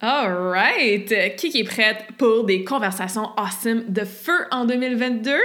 [0.00, 1.36] All right.
[1.36, 5.36] Qui est prête pour des conversations awesome de feu en 2022?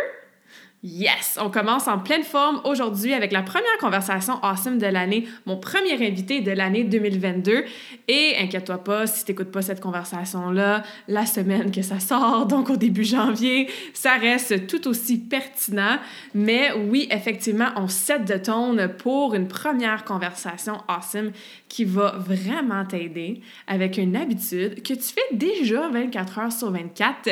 [0.85, 1.39] Yes!
[1.41, 5.93] On commence en pleine forme aujourd'hui avec la première conversation awesome de l'année, mon premier
[6.05, 7.63] invité de l'année 2022.
[8.09, 12.75] Et inquiète-toi pas, si t'écoutes pas cette conversation-là, la semaine que ça sort, donc au
[12.75, 15.99] début janvier, ça reste tout aussi pertinent.
[16.35, 21.31] Mais oui, effectivement, on set de tone pour une première conversation awesome
[21.69, 27.29] qui va vraiment t'aider avec une habitude que tu fais déjà 24 heures sur 24,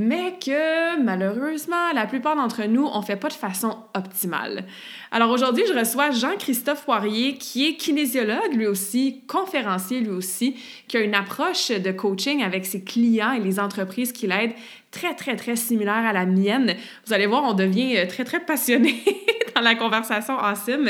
[0.00, 4.64] mais que malheureusement, la plupart d'entre nous, on fait pas de façon optimale.
[5.10, 10.98] Alors aujourd'hui, je reçois Jean-Christophe Poirier, qui est kinésiologue lui aussi, conférencier lui aussi, qui
[10.98, 14.52] a une approche de coaching avec ses clients et les entreprises qu'il aide
[14.92, 16.76] très, très, très similaire à la mienne.
[17.04, 19.02] Vous allez voir, on devient très, très passionné
[19.56, 20.88] dans la conversation awesome.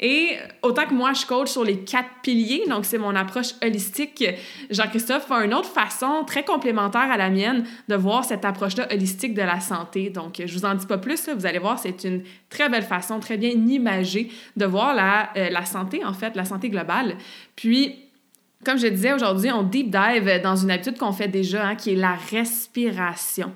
[0.00, 4.24] Et autant que moi, je coach sur les quatre piliers, donc c'est mon approche holistique,
[4.70, 9.34] Jean-Christophe a une autre façon très complémentaire à la mienne de voir cette approche-là holistique
[9.34, 10.10] de la santé.
[10.10, 13.20] Donc, je vous en dis pas plus, vous allez voir, c'est une très belle façon,
[13.20, 17.16] très bien imagée de voir la, euh, la santé, en fait, la santé globale.
[17.56, 17.96] Puis,
[18.64, 21.92] comme je disais aujourd'hui, on deep dive dans une habitude qu'on fait déjà, hein, qui
[21.92, 23.52] est la respiration.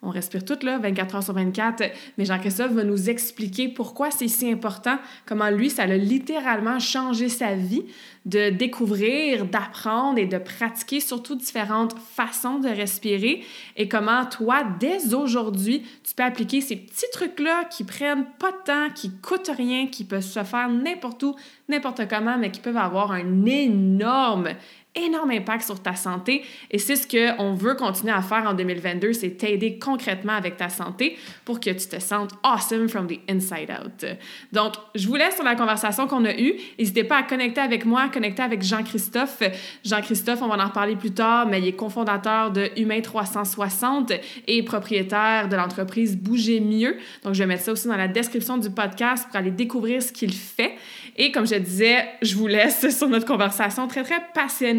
[0.00, 1.82] On respire tout là, 24 heures sur 24.
[2.16, 7.28] Mais Jean-Christophe va nous expliquer pourquoi c'est si important, comment lui, ça a littéralement changé
[7.28, 7.84] sa vie
[8.24, 13.42] de découvrir, d'apprendre et de pratiquer surtout différentes façons de respirer
[13.76, 18.56] et comment toi, dès aujourd'hui, tu peux appliquer ces petits trucs-là qui prennent pas de
[18.64, 21.34] temps, qui coûtent rien, qui peuvent se faire n'importe où,
[21.68, 24.50] n'importe comment, mais qui peuvent avoir un énorme
[24.94, 29.12] énorme impact sur ta santé et c'est ce qu'on veut continuer à faire en 2022,
[29.12, 33.70] c'est t'aider concrètement avec ta santé pour que tu te sentes awesome from the inside
[33.70, 34.04] out.
[34.52, 36.54] Donc, je vous laisse sur la conversation qu'on a eue.
[36.78, 39.42] N'hésitez pas à connecter avec moi, connecter avec Jean-Christophe.
[39.84, 44.12] Jean-Christophe, on va en reparler plus tard, mais il est cofondateur de Humain 360
[44.46, 46.96] et propriétaire de l'entreprise Bouger mieux.
[47.22, 50.12] Donc, je vais mettre ça aussi dans la description du podcast pour aller découvrir ce
[50.12, 50.76] qu'il fait.
[51.16, 54.77] Et comme je disais, je vous laisse sur notre conversation très, très passionnée,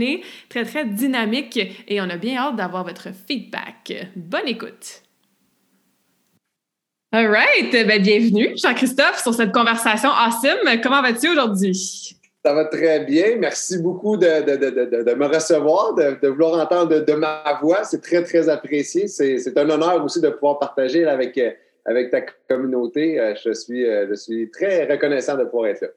[0.49, 4.07] très, très dynamique et on a bien hâte d'avoir votre feedback.
[4.15, 5.03] Bonne écoute!
[7.11, 10.79] All right, ben, bienvenue Jean-Christophe sur cette conversation awesome.
[10.83, 12.15] Comment vas-tu aujourd'hui?
[12.45, 13.35] Ça va très bien.
[13.37, 14.27] Merci beaucoup de,
[15.15, 17.83] me recevoir, de, vouloir entendre de, ma voix.
[17.83, 19.07] C'est très, très apprécié.
[19.07, 21.39] C'est un honneur aussi de pouvoir partager avec,
[21.85, 23.19] avec ta communauté.
[23.43, 25.87] Je suis, je suis très reconnaissant de pouvoir être là.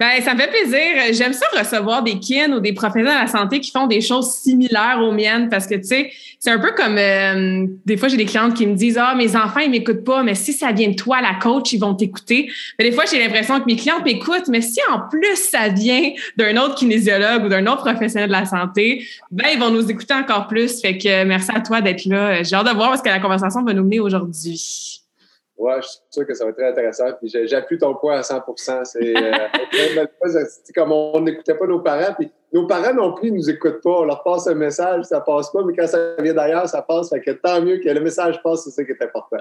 [0.00, 1.12] Ben, ça me fait plaisir.
[1.12, 4.32] J'aime ça recevoir des kin ou des professionnels de la santé qui font des choses
[4.32, 8.16] similaires aux miennes parce que, tu sais, c'est un peu comme euh, des fois, j'ai
[8.16, 10.90] des clientes qui me disent Ah, mes enfants, ils m'écoutent pas, mais si ça vient
[10.90, 12.48] de toi, la coach, ils vont t'écouter.
[12.78, 16.12] Mais des fois, j'ai l'impression que mes clientes m'écoutent, mais si en plus ça vient
[16.36, 20.14] d'un autre kinésiologue ou d'un autre professionnel de la santé, ben, ils vont nous écouter
[20.14, 20.80] encore plus.
[20.80, 22.44] Fait que merci à toi d'être là.
[22.44, 25.02] J'ai hâte de voir ce que la conversation va nous mener aujourd'hui.
[25.58, 27.06] Ouais, je suis sûr que ça va être très intéressant.
[27.20, 28.44] Puis j'appuie ton point à 100
[28.84, 30.06] C'est euh,
[30.74, 32.14] comme on n'écoutait pas nos parents.
[32.16, 33.90] Puis nos parents non plus nous écoutent pas.
[33.90, 37.10] On leur passe un message, ça passe pas, mais quand ça vient d'ailleurs, ça passe.
[37.10, 39.38] Fait que tant mieux que le message passe, c'est ça qui est important.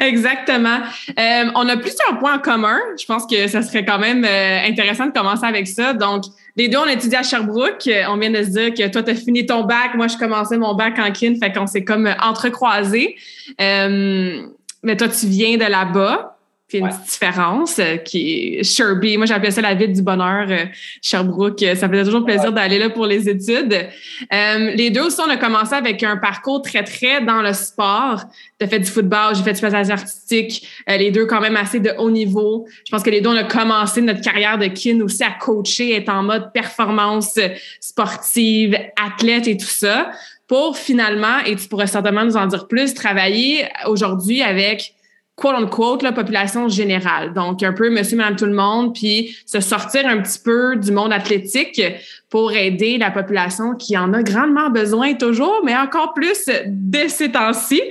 [0.00, 0.80] Exactement.
[1.18, 2.78] Euh, on a plusieurs points en commun.
[2.98, 5.92] Je pense que ça serait quand même euh, intéressant de commencer avec ça.
[5.92, 6.24] Donc,
[6.56, 7.88] les deux, on étudie à Sherbrooke.
[8.08, 9.94] On vient de se dire que toi, tu as fini ton bac.
[9.94, 11.34] Moi, je commençais mon bac en kin.
[11.40, 13.16] Fait qu'on s'est comme entrecroisés.
[13.60, 14.42] Euh,
[14.84, 16.30] mais toi, tu viens de là-bas.
[16.66, 19.18] Puis une petite différence euh, qui est Sherby.
[19.18, 20.64] Moi, j'appelais ça la ville du bonheur, euh,
[21.02, 21.60] Sherbrooke.
[21.60, 23.86] Ça faisait toujours plaisir d'aller là pour les études.
[24.32, 28.22] Euh, les deux aussi, on a commencé avec un parcours très, très dans le sport.
[28.58, 30.66] Tu as fait du football, j'ai fait du passage artistique.
[30.88, 32.66] les deux, quand même, assez de haut niveau.
[32.86, 35.94] Je pense que les deux, on a commencé notre carrière de kin aussi à coacher,
[35.94, 37.38] être en mode performance
[37.78, 40.10] sportive, athlète et tout ça
[40.46, 44.94] pour finalement, et tu pourrais certainement nous en dire plus, travailler aujourd'hui avec
[45.36, 47.32] quote-unquote, la population générale.
[47.32, 50.92] Donc, un peu monsieur, madame, tout le monde, puis se sortir un petit peu du
[50.92, 51.82] monde athlétique
[52.30, 57.32] pour aider la population qui en a grandement besoin toujours, mais encore plus de ces
[57.32, 57.82] temps-ci.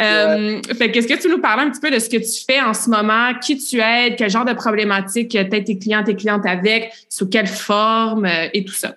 [0.00, 2.60] Euh, fait qu'est-ce que tu nous parles un petit peu de ce que tu fais
[2.60, 6.44] en ce moment, qui tu aides, quel genre de problématiques peut-être tes clients, tes clientes
[6.44, 8.26] avec, sous quelle forme?
[8.52, 8.94] Et tout ça?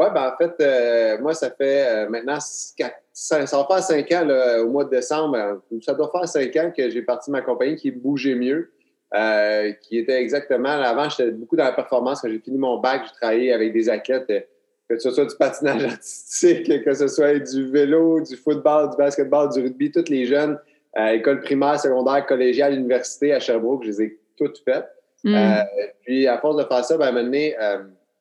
[0.00, 2.38] Oui, ben en fait, euh, moi, ça fait maintenant
[2.76, 4.26] quatre ça, ça, va faire cinq ans,
[4.62, 7.42] au mois de décembre, euh, ça doit faire cinq ans que j'ai parti de ma
[7.42, 8.72] compagnie qui bougeait mieux,
[9.14, 12.22] euh, qui était exactement, avant, j'étais beaucoup dans la performance.
[12.22, 14.40] Quand j'ai fini mon bac, j'ai travaillé avec des athlètes, euh,
[14.88, 19.50] que ce soit du patinage artistique, que ce soit du vélo, du football, du basketball,
[19.52, 20.58] du rugby, tous les jeunes,
[20.96, 24.88] école primaire, secondaire, collégiale, université à Sherbrooke, je les ai toutes faites.
[25.22, 25.60] Mm.
[26.04, 27.54] puis, à force de faire ça, ben, à un moment donné,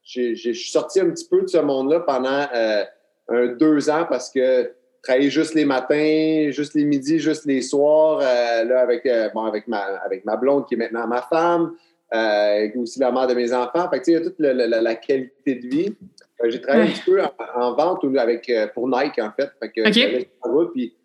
[0.10, 4.72] je suis sorti un petit peu de ce monde-là pendant un, deux ans parce que
[5.02, 9.46] travailler juste les matins, juste les midis, juste les soirs, euh, là, avec, euh, bon,
[9.46, 11.74] avec, ma, avec ma blonde qui est maintenant ma femme,
[12.14, 13.90] euh, aussi la mère de mes enfants.
[13.90, 15.96] Fait que, il y a toute la, qualité de vie.
[16.46, 17.22] j'ai travaillé un petit peu
[17.56, 19.52] en, vente avec, pour Nike, en fait.
[19.60, 20.96] fait que, puis,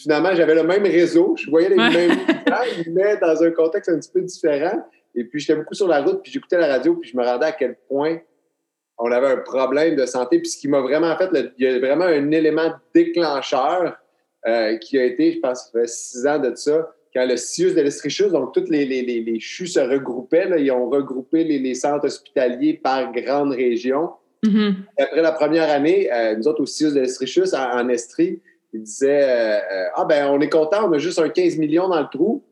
[0.00, 1.34] finalement, j'avais le même réseau.
[1.36, 1.90] Je voyais les mêmes
[2.48, 4.82] gens, mais dans un contexte un petit peu différent.
[5.14, 7.46] Et puis, j'étais beaucoup sur la route, puis j'écoutais la radio, puis je me rendais
[7.46, 8.18] à quel point
[8.98, 10.38] on avait un problème de santé.
[10.38, 11.28] Puis ce qui m'a vraiment fait,
[11.58, 13.96] il y a vraiment un élément déclencheur
[14.46, 17.74] euh, qui a été, je pense, ça fait six ans de ça, quand le CIUS
[17.74, 22.04] de l'Estrichus, donc tous les, les, les, CHU se regroupaient, ils ont regroupé les, centres
[22.04, 24.10] hospitaliers par grande région.
[24.44, 24.74] Mm-hmm.
[24.98, 28.40] Après la première année, euh, nous autres au CIUS de l'Estrichus, en, Estrie,
[28.72, 32.00] ils disaient euh, Ah, ben, on est content, on a juste un 15 millions dans
[32.00, 32.44] le trou.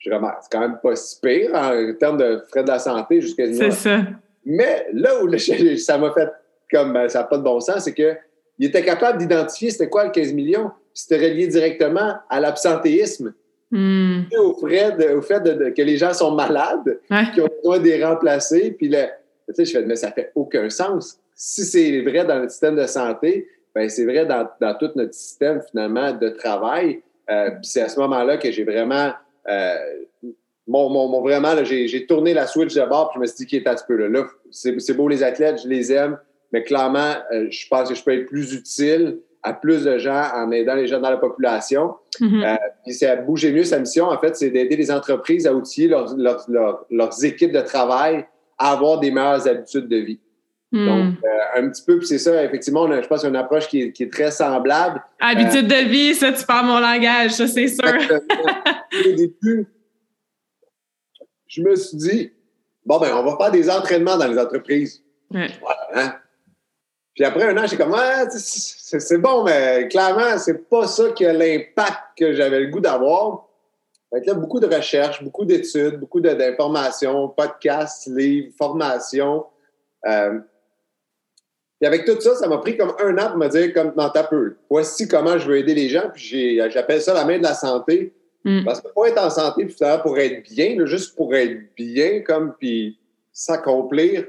[0.00, 3.20] Je vraiment, c'est quand même pas si pire en termes de frais de la santé
[3.20, 4.00] jusqu'à C'est ça.
[4.48, 5.38] Mais là où
[5.78, 6.30] ça m'a fait
[6.72, 8.16] comme ben, ça n'a pas de bon sens, c'est qu'il
[8.60, 10.70] était capable d'identifier c'était quoi le 15 millions.
[10.94, 13.34] C'était relié directement à l'absentéisme.
[13.70, 14.22] Hmm.
[14.38, 16.98] Au, fait, que les gens sont malades,
[17.34, 18.70] qui ont besoin de les remplacer.
[18.70, 19.10] Puis là,
[19.48, 21.20] tu sais, je fais, mais ça fait aucun sens.
[21.34, 25.60] Si c'est vrai dans notre système de santé, ben c'est vrai dans, tout notre système
[25.70, 27.02] finalement de travail.
[27.30, 29.12] Euh, c'est à ce moment-là que j'ai vraiment
[29.48, 29.76] euh,
[30.68, 33.68] mon, vraiment, j'ai tourné la switch de bord, puis je me suis dit qu'il est
[33.68, 34.08] un petit peu là.
[34.08, 36.18] là c'est beau les athlètes, je les aime,
[36.52, 40.24] mais clairement, euh, je pense que je peux être plus utile à plus de gens
[40.34, 41.94] en aidant les gens dans la population.
[42.20, 45.54] Euh, puis c'est à bouger mieux sa mission, en fait, c'est d'aider les entreprises à
[45.54, 48.26] outiller leurs équipes de travail
[48.58, 50.20] à avoir des meilleures habitudes de vie.
[50.72, 50.86] Mm.
[50.86, 54.12] Donc, euh, un petit peu, puis c'est ça, effectivement, je pense une approche qui est,
[54.12, 55.02] très semblable.
[55.20, 57.84] Habitude de vie, ça, tu parles mon langage, ça, c'est sûr.
[59.06, 59.66] Au début,
[61.48, 62.32] je me suis dit,
[62.84, 65.02] bon, ben, on va faire des entraînements dans les entreprises.
[65.34, 66.14] Hein?
[67.14, 67.96] Puis après un an, j'ai comme,
[68.30, 73.48] c'est bon, mais clairement, c'est pas ça qui a l'impact que j'avais le goût d'avoir.
[74.10, 79.44] Fait là, beaucoup de recherches, beaucoup d'études, beaucoup d'informations, podcasts, livres, formations.
[80.06, 80.38] Euh,
[81.80, 84.10] puis avec tout ça, ça m'a pris comme un an pour me dire, comme dans
[84.10, 86.10] ta peu, voici comment je veux aider les gens.
[86.14, 88.14] Puis j'appelle ça la main de la santé.
[88.48, 88.64] Mm.
[88.64, 92.54] Parce que pour être en santé, puis pour être bien, juste pour être bien, comme
[92.58, 92.98] puis
[93.30, 94.24] s'accomplir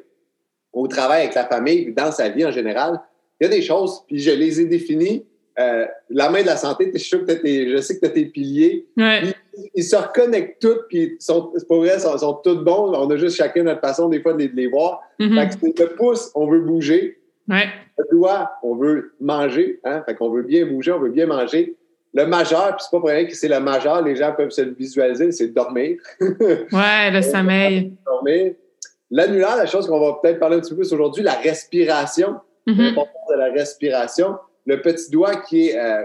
[0.74, 3.00] au travail avec la famille, dans sa vie en général,
[3.40, 5.26] il y a des choses, puis je les ai définies.
[5.58, 8.26] Euh, la main de la santé, je, sûr que je sais que tu as tes
[8.26, 8.88] piliers.
[9.76, 12.94] Ils, se reconnectent tous, puis sont, pour vrai, ils sont, sont, tous bons.
[12.94, 15.02] On a juste chacun notre façon, des fois, de les, voir.
[15.20, 15.60] Mm-hmm.
[15.60, 17.20] Fait que le pouce, on veut bouger.
[17.50, 19.80] Le doigt, on veut manger.
[19.84, 20.04] Hein?
[20.06, 21.76] Fait qu'on veut bien bouger, on veut bien manger.
[22.14, 24.62] Le majeur, puis c'est pas pour rien que c'est le majeur, les gens peuvent se
[24.62, 25.98] le visualiser, c'est dormir.
[26.20, 27.94] ouais, le sommeil.
[28.06, 28.54] Dormir.
[29.12, 32.36] L'annulaire, la chose qu'on va peut-être parler un petit peu plus aujourd'hui, la respiration,
[32.66, 34.38] l'importance de la respiration.
[34.66, 36.04] Le petit doigt qui est euh,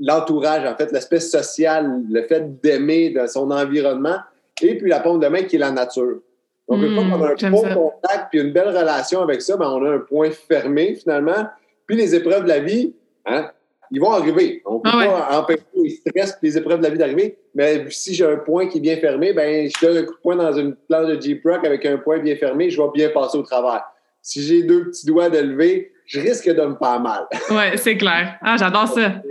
[0.00, 4.16] l'entourage, en fait, l'espèce sociale, le fait d'aimer dans son environnement,
[4.62, 6.20] et puis la paume de main qui est la nature.
[6.68, 9.68] Donc, une fois qu'on a un bon contact puis une belle relation avec ça, ben,
[9.68, 11.46] on a un point fermé finalement.
[11.86, 13.50] Puis les épreuves de la vie, hein,
[13.90, 14.62] ils vont arriver.
[14.66, 17.38] On ne peut ah pas empêcher les stress et les épreuves de la vie d'arriver.
[17.54, 20.20] Mais si j'ai un point qui est bien fermé, ben, je donne un coup de
[20.20, 23.10] poing dans une planche de Jeep Rock avec un point bien fermé, je vais bien
[23.10, 23.84] passer au travers.
[24.22, 27.26] Si j'ai deux petits doigts de lever, je risque de me faire mal.
[27.50, 28.36] Oui, c'est clair.
[28.42, 29.22] Ah, j'adore ça.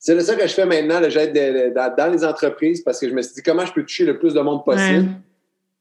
[0.00, 1.00] C'est ça que je fais maintenant.
[1.08, 1.34] J'aide
[1.74, 4.34] dans les entreprises parce que je me suis dit comment je peux toucher le plus
[4.34, 5.08] de monde possible?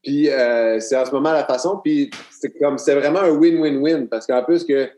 [0.04, 1.80] Puis euh, c'est en ce moment la façon.
[1.84, 4.90] Puis c'est comme c'est vraiment un win-win-win parce qu'en plus que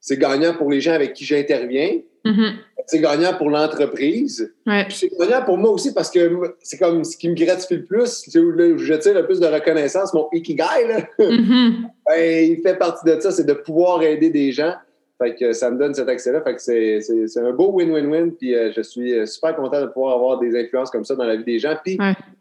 [0.00, 2.52] c'est gagnant pour les gens avec qui j'interviens, Mm-hmm.
[2.86, 4.52] C'est gagnant pour l'entreprise.
[4.90, 8.24] C'est gagnant pour moi aussi parce que c'est comme ce qui me gratifie le plus,
[8.28, 11.00] c'est où je tire le plus de reconnaissance, mon ikigai, là.
[11.18, 11.72] Mm-hmm.
[12.06, 14.74] ben, il fait partie de ça, c'est de pouvoir aider des gens.
[15.22, 16.42] Fait que ça me donne cet accès-là.
[16.42, 18.32] Fait que c'est un beau win-win-win.
[18.32, 21.44] Puis je suis super content de pouvoir avoir des influences comme ça dans la vie
[21.44, 21.76] des gens.
[21.82, 21.98] Puis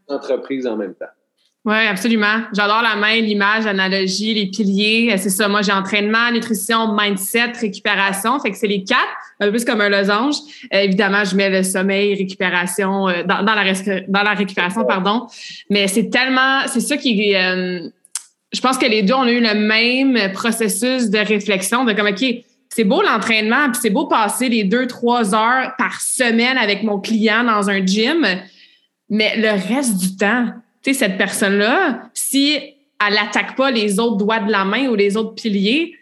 [0.08, 1.06] entreprise en même temps.
[1.66, 2.42] Oui, absolument.
[2.54, 5.16] J'adore la main, l'image, l'analogie, les piliers.
[5.18, 5.48] C'est ça.
[5.48, 8.38] Moi, j'ai entraînement, nutrition, mindset, récupération.
[8.40, 9.00] Fait que c'est les quatre,
[9.40, 10.36] un peu plus comme un losange.
[10.74, 13.74] Euh, évidemment, je mets le sommeil, récupération, euh, dans, la,
[14.10, 15.28] dans la récupération, pardon.
[15.70, 17.88] Mais c'est tellement, c'est ça qui euh,
[18.54, 22.08] je pense que les deux, on a eu le même processus de réflexion de comme,
[22.08, 22.24] OK,
[22.70, 27.00] c'est beau l'entraînement, puis c'est beau passer les deux, trois heures par semaine avec mon
[27.00, 28.26] client dans un gym,
[29.10, 30.48] mais le reste du temps,
[30.84, 32.58] tu sais, cette personne-là, si
[33.06, 35.94] elle n'attaque pas les autres doigts de la main ou les autres piliers,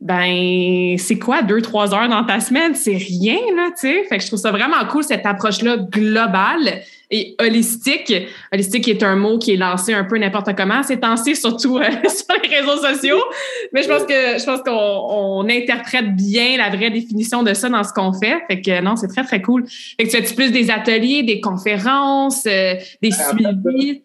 [0.00, 2.74] ben c'est quoi deux trois heures dans ta semaine?
[2.74, 4.04] C'est rien là tu sais.
[4.04, 6.80] Fait que je trouve ça vraiment cool cette approche là globale
[7.10, 8.14] et holistique.
[8.50, 11.84] Holistique est un mot qui est lancé un peu n'importe comment c'est lancé surtout euh,
[12.08, 13.22] sur les réseaux sociaux.
[13.74, 17.84] Mais je pense que je pense qu'on interprète bien la vraie définition de ça dans
[17.84, 18.38] ce qu'on fait.
[18.48, 19.66] Fait que non c'est très très cool.
[19.68, 24.02] Fait que tu fais plus des ateliers des conférences euh, des suivis?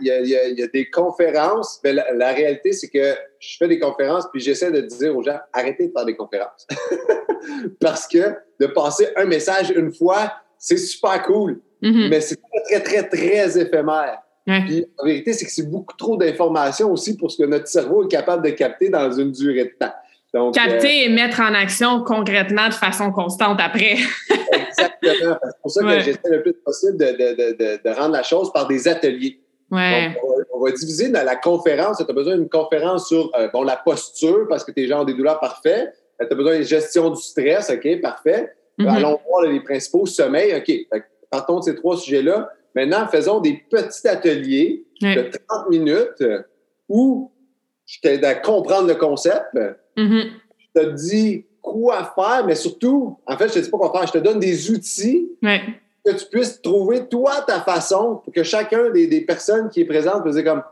[0.00, 4.40] Il y, a, des conférences, mais la, réalité, c'est que je fais des conférences, puis
[4.40, 6.66] j'essaie de dire aux gens, arrêtez de faire des conférences.
[7.80, 12.08] Parce que de passer un message une fois, c'est super cool, mm-hmm.
[12.08, 14.22] mais c'est très, très, très éphémère.
[14.46, 18.04] Puis la vérité, c'est que c'est beaucoup trop d'informations aussi pour ce que notre cerveau
[18.04, 19.92] est capable de capter dans une durée de temps.
[20.32, 23.96] Donc, Capter euh, et mettre en action concrètement de façon constante après.
[24.52, 25.38] exactement.
[25.42, 28.68] C'est pour ça que j'essaie le plus possible de, de, de, rendre la chose par
[28.68, 29.40] des ateliers.
[29.70, 30.16] Ouais.
[30.52, 31.98] on, va, diviser dans la conférence.
[31.98, 35.04] Tu as besoin d'une conférence sur euh, bon, la posture parce que tes gens ont
[35.04, 35.92] des douleurs, parfait.
[36.20, 38.52] Tu as besoin de gestion du stress, OK, parfait.
[38.78, 38.88] Mm-hmm.
[38.88, 41.00] Allons voir les principaux sommeils, OK.
[41.30, 42.50] partons de ces trois sujets-là.
[42.74, 46.24] Maintenant, faisons des petits ateliers de 30 minutes
[46.88, 47.32] où
[47.86, 49.54] je t'aide à comprendre le concept.
[49.96, 50.30] Mm-hmm.
[50.58, 54.06] Je te dis quoi faire, mais surtout, en fait, je te dis pas quoi faire,
[54.06, 55.62] je te donne des outils ouais
[56.06, 59.84] que tu puisses trouver, toi, ta façon pour que chacun des, des personnes qui est
[59.84, 60.62] présente puisse dire comme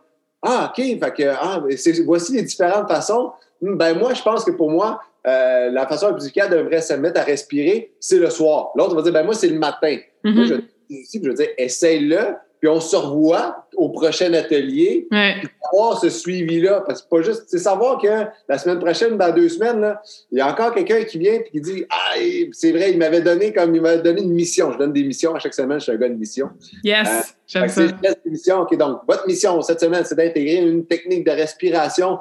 [0.43, 1.63] Ah, OK, fait que, ah,
[2.05, 3.33] voici les différentes façons.
[3.61, 6.83] Hmm, ben, moi, je pense que pour moi, euh, la façon la plus efficace devrait
[6.83, 8.71] se mettre à respirer, c'est le soir.
[8.77, 9.97] L'autre va dire, ben, moi, c'est le matin.
[10.23, 10.55] Moi, je,
[10.91, 15.35] je veux dire, essaye-le, puis on se revoit au prochain atelier, ouais.
[15.71, 16.83] avoir ce suivi-là.
[16.87, 19.95] Parce que pas juste, c'est savoir que la semaine prochaine, dans deux semaines,
[20.33, 22.15] il y a encore quelqu'un qui vient et qui dit Ah,
[22.53, 24.73] c'est vrai, il m'avait donné comme il m'avait donné une mission.
[24.73, 26.49] Je donne des missions à chaque semaine, je suis un gars de mission.
[26.83, 28.61] Yes, euh, j'aime ça.
[28.63, 32.19] OK, donc, votre mission cette semaine, c'est d'intégrer une technique de respiration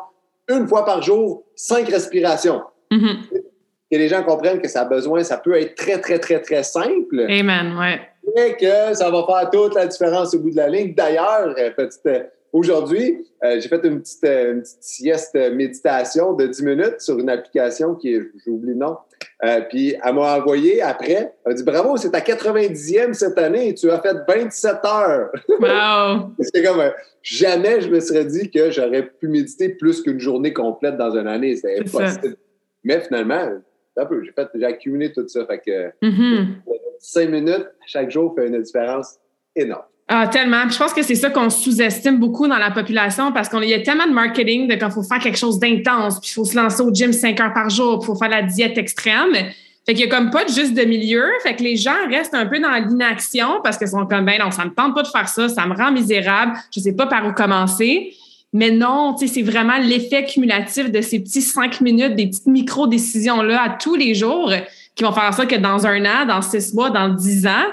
[0.49, 2.63] une fois par jour, cinq respirations.
[2.91, 3.42] Mm-hmm.
[3.93, 6.63] Que les gens comprennent que ça a besoin, ça peut être très, très, très, très
[6.63, 7.27] simple.
[7.29, 7.99] Amen, ouais
[8.35, 10.93] mais que ça va faire toute la différence au bout de la ligne.
[10.95, 16.63] D'ailleurs, euh, euh, aujourd'hui, euh, j'ai fait une petite, une petite, sieste méditation de 10
[16.63, 18.97] minutes sur une application qui est, j'oublie le nom.
[19.69, 23.73] puis elle m'a envoyé après, elle m'a dit bravo, c'est ta 90e cette année et
[23.73, 25.31] tu as fait 27 heures.
[25.59, 26.31] Wow!
[26.39, 26.81] c'est comme
[27.21, 31.27] jamais je me serais dit que j'aurais pu méditer plus qu'une journée complète dans une
[31.27, 31.55] année.
[31.57, 32.37] C'est impossible.
[32.85, 33.49] Mais finalement,
[33.97, 34.23] un peu,
[34.55, 35.45] j'ai accumulé tout ça.
[35.45, 36.45] Fait que mm-hmm
[37.03, 39.17] cinq minutes chaque jour fait une différence
[39.55, 39.83] énorme.
[40.07, 40.67] Ah, tellement.
[40.69, 43.81] je pense que c'est ça qu'on sous-estime beaucoup dans la population parce qu'il y a
[43.81, 46.55] tellement de marketing de quand il faut faire quelque chose d'intense, puis il faut se
[46.55, 49.33] lancer au gym cinq heures par jour, puis il faut faire la diète extrême.
[49.85, 51.25] Fait qu'il y a comme pas juste de milieu.
[51.41, 54.51] Fait que les gens restent un peu dans l'inaction parce qu'ils sont comme, ben non,
[54.51, 57.25] ça me tente pas de faire ça, ça me rend misérable, je sais pas par
[57.25, 58.13] où commencer.
[58.53, 63.69] Mais non, c'est vraiment l'effet cumulatif de ces petits cinq minutes, des petites micro-décisions-là à
[63.69, 64.51] tous les jours
[64.95, 67.65] qui vont faire sorte que dans un an, dans six mois, dans dix ans,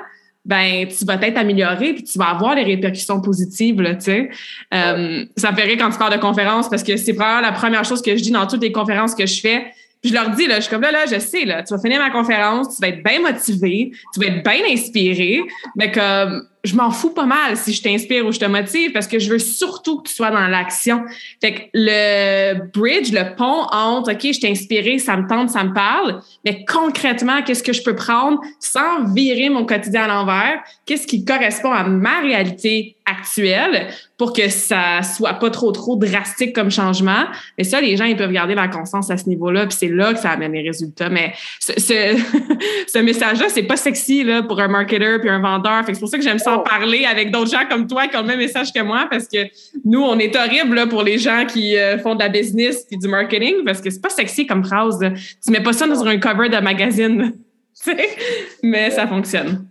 [0.45, 4.31] ben tu vas être amélioré puis tu vas avoir les répercussions positives là, tu sais.
[4.73, 7.53] Euh, ça me fait rire quand tu parles de conférences parce que c'est probablement la
[7.53, 9.67] première chose que je dis dans toutes les conférences que je fais.
[10.01, 11.81] Puis je leur dis là, je suis comme là là, je sais là, tu vas
[11.81, 15.43] finir ma conférence, tu vas être bien motivé, tu vas être bien inspiré,
[15.77, 19.07] mais comme je m'en fous pas mal si je t'inspire ou je te motive parce
[19.07, 21.03] que je veux surtout que tu sois dans l'action.
[21.41, 25.65] Fait que le bridge, le pont entre, OK, je t'ai inspiré, ça me tente, ça
[25.65, 30.63] me parle, mais concrètement, qu'est-ce que je peux prendre sans virer mon quotidien à l'envers?
[30.85, 33.89] Qu'est-ce qui correspond à ma réalité actuelle
[34.19, 37.25] pour que ça soit pas trop, trop drastique comme changement?
[37.57, 40.13] Mais ça, les gens, ils peuvent garder la constance à ce niveau-là, puis c'est là
[40.13, 41.09] que ça amène les résultats.
[41.09, 45.85] Mais ce, ce, message-là, c'est pas sexy là, pour un marketeur puis un vendeur.
[45.87, 48.17] Fait que c'est pour ça que j'aime ça parler avec d'autres gens comme toi qui
[48.17, 49.39] ont le même message que moi parce que
[49.85, 53.09] nous, on est horrible pour les gens qui euh, font de la business et du
[53.09, 54.99] marketing parce que c'est pas sexy comme phrase.
[55.45, 57.33] Tu mets pas ça dans un cover de magazine,
[58.63, 59.67] mais ça fonctionne.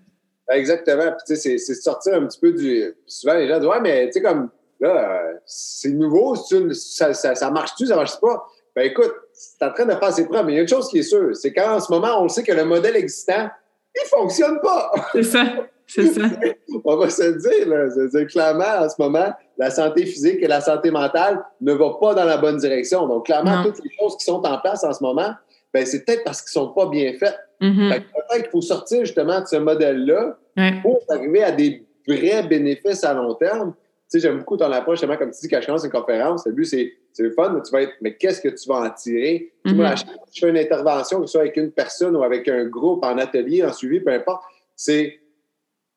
[0.50, 1.16] Exactement.
[1.26, 2.94] Puis, c'est sortir un petit peu du.
[3.06, 7.86] Souvent, les gens disent Ouais, mais tu sais, comme là, c'est nouveau, ça, ça, marche-tu,
[7.86, 8.46] ça marche pas?
[8.76, 10.90] Ben écoute, c'est en train de faire ses preuves, mais il y a une chose
[10.90, 13.50] qui est sûre, c'est qu'en ce moment, on sait que le modèle existant,
[13.96, 14.92] il fonctionne pas.
[15.14, 15.46] C'est ça.
[15.90, 16.22] C'est ça.
[16.86, 17.90] on va se le dire, là.
[18.12, 22.14] C'est clairement, en ce moment, la santé physique et la santé mentale ne vont pas
[22.14, 23.08] dans la bonne direction.
[23.08, 25.32] Donc, clairement, toutes les choses qui sont en place en ce moment,
[25.74, 27.38] ben, c'est peut-être parce qu'ils ne sont pas bien faites.
[27.62, 27.90] Mm-hmm.
[27.90, 30.82] Peut-être qu'il faut sortir justement de ce modèle-là Ouais.
[30.82, 33.74] pour arriver à des vrais bénéfices à long terme.
[34.12, 36.46] Tu sais, j'aime beaucoup ton approche, justement, comme tu dis, quand je commence une conférence,
[36.46, 38.90] le but, c'est le fun, mais tu vas être, mais qu'est-ce que tu vas en
[38.90, 39.54] tirer?
[39.66, 42.48] Moi, fois que je fais une intervention, que ce soit avec une personne ou avec
[42.48, 44.42] un groupe, en atelier, en suivi, peu importe,
[44.76, 45.19] c'est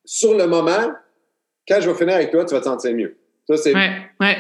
[0.05, 0.93] sur le moment,
[1.69, 3.17] quand je vais finir avec toi, tu vas te sentir mieux.
[3.49, 3.91] Ça, c'est Ouais.
[4.21, 4.37] Ouais.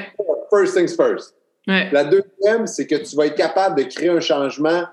[0.50, 1.34] first things first.
[1.66, 1.88] Ouais.
[1.92, 4.84] La deuxième, c'est que tu vas être capable de créer un changement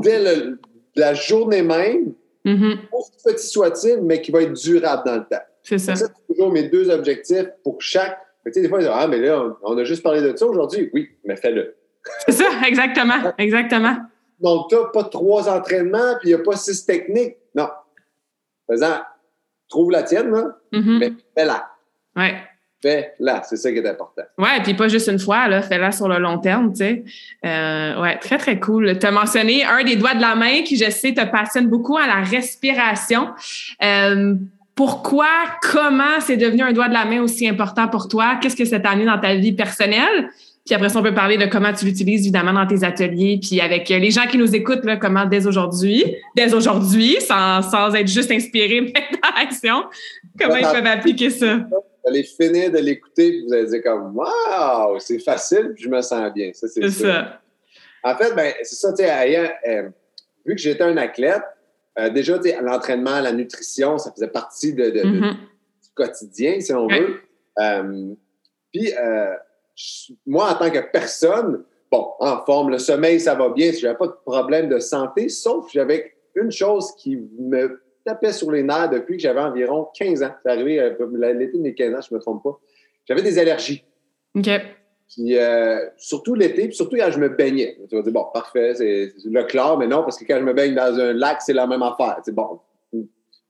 [0.00, 0.58] dès le-
[0.96, 2.12] la journée même,
[2.44, 2.78] Mhm.
[2.92, 5.42] aussi petit soit-il, mais qui va être durable dans le temps.
[5.62, 5.94] C'est ça.
[5.96, 8.18] Ça, c'est toujours mes deux objectifs pour chaque.
[8.46, 10.36] Tu sais, des fois, ils disent Ah, mais là, on, on a juste parlé de
[10.36, 10.90] ça aujourd'hui.
[10.92, 11.74] Oui, mais fais-le.
[12.26, 13.32] C'est ça, exactement.
[13.38, 13.96] Exactement.
[14.40, 17.36] Donc, tu n'as pas trois entraînements, puis il n'y a pas six techniques.
[17.54, 17.68] Non.
[18.70, 18.98] Faisant,
[19.68, 20.98] trouve la tienne, là, Mhm.
[20.98, 21.68] mais fais-la.
[22.16, 22.34] Ouais.
[22.82, 23.42] Fais-la.
[23.44, 24.22] C'est ça qui est important.
[24.36, 27.04] Ouais, puis pas juste une fois, là, fais-la sur le long terme, tu sais.
[27.46, 28.98] Euh, ouais, très, très cool.
[28.98, 31.96] Tu as mentionné un des doigts de la main qui, je sais, te passionne beaucoup
[31.96, 33.28] à la respiration.
[33.82, 34.34] Euh,
[34.74, 35.28] pourquoi,
[35.62, 38.36] comment c'est devenu un doigt de la main aussi important pour toi?
[38.40, 40.28] Qu'est-ce que ça t'a amené dans ta vie personnelle?
[40.64, 43.60] Puis après ça, on peut parler de comment tu l'utilises évidemment dans tes ateliers, puis
[43.60, 47.94] avec euh, les gens qui nous écoutent, là, comment dès aujourd'hui, dès aujourd'hui, sans, sans
[47.94, 48.92] être juste inspiré, mais
[49.22, 49.84] dans l'action,
[50.40, 51.56] comment ils peuvent appliquer ça?
[51.56, 55.88] Vous allez finir de l'écouter, puis vous allez dire comme Waouh, c'est facile, puis je
[55.90, 56.50] me sens bien.
[56.54, 57.40] Ça, c'est ça.
[58.02, 59.88] En fait, ben, c'est ça, tu sais, euh,
[60.46, 61.42] vu que j'étais un athlète,
[61.98, 65.30] euh, déjà, tu sais, l'entraînement, la nutrition, ça faisait partie de, de- de- Mhm.
[65.30, 67.20] du quotidien, si on veut.
[67.60, 68.14] Euh,
[68.72, 68.92] puis,
[70.26, 73.98] moi, en tant que personne, bon, en forme, le sommeil, ça va bien, je n'avais
[73.98, 78.62] pas de problème de santé, sauf que j'avais une chose qui me tapait sur les
[78.62, 80.32] nerfs depuis que j'avais environ 15 ans.
[80.44, 80.94] C'est arrivé euh,
[81.34, 82.58] l'été de mes 15 ans, je ne me trompe pas.
[83.06, 83.84] J'avais des allergies.
[84.36, 84.48] OK.
[85.08, 87.78] Puis euh, surtout l'été, puis surtout quand je me baignais.
[87.88, 90.52] Tu vas dire, bon, parfait, c'est le chlore, mais non, parce que quand je me
[90.52, 92.18] baigne dans un lac, c'est la même affaire.
[92.24, 92.60] C'est bon.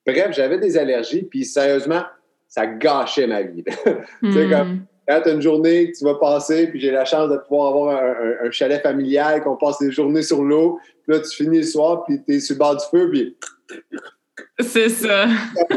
[0.06, 2.02] Bref, j'avais des allergies, puis sérieusement,
[2.46, 3.64] ça gâchait ma vie.
[3.74, 4.50] C'est Hmm.
[4.50, 7.36] comme- quand tu as une journée que tu vas passer, puis j'ai la chance de
[7.36, 11.20] pouvoir avoir un, un- un chalet familial, qu'on passe des journées sur l'eau, puis là,
[11.22, 13.36] tu finis le soir, puis tu es sur le bord du feu, puis
[14.60, 15.26] C'est ça.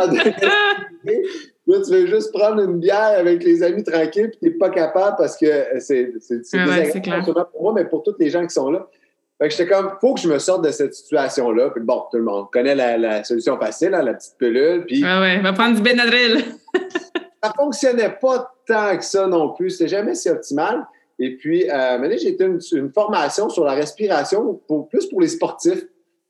[1.67, 4.69] là, tu veux juste prendre une bière avec les amis tranquilles, puis tu n'es pas
[4.69, 5.45] capable parce que
[5.79, 7.17] c'est Ah ouais, désagréable c'est clair.
[7.19, 8.87] non seulement pour moi, mais pour tous les gens qui sont là.
[9.39, 11.69] Fait que j'étais comme, faut que je me sorte de cette situation-là.
[11.69, 14.83] Puis bon, tout le monde connaît la, la solution facile, hein, la petite pilule.
[14.87, 15.39] Puis Ouais, ouais.
[15.41, 16.43] Va prendre du Benadryl.
[17.43, 19.71] ça fonctionnait pas tant que ça non plus.
[19.71, 20.85] C'était jamais si optimal.
[21.19, 25.21] Et puis, euh, maintenant, j'ai été une, une formation sur la respiration, pour, plus pour
[25.21, 25.83] les sportifs,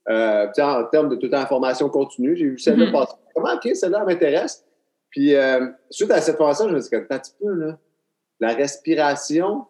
[0.08, 2.36] euh, en termes de toute information continue.
[2.36, 2.92] J'ai vu celle-là Mhm.
[2.92, 3.12] passer.
[3.34, 4.64] Comment, OK, celle-là m'intéresse.
[5.10, 7.78] Puis, euh, suite à cette formation, je me suis dit, attends un petit peu, là,
[8.40, 9.66] la respiration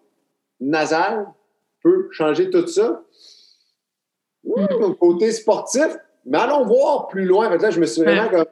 [0.61, 1.27] nasale
[1.83, 3.03] peut changer tout ça.
[4.45, 7.51] Mmh, côté sportif, mais allons voir plus loin.
[7.51, 8.45] Fait que là, je me suis vraiment comme.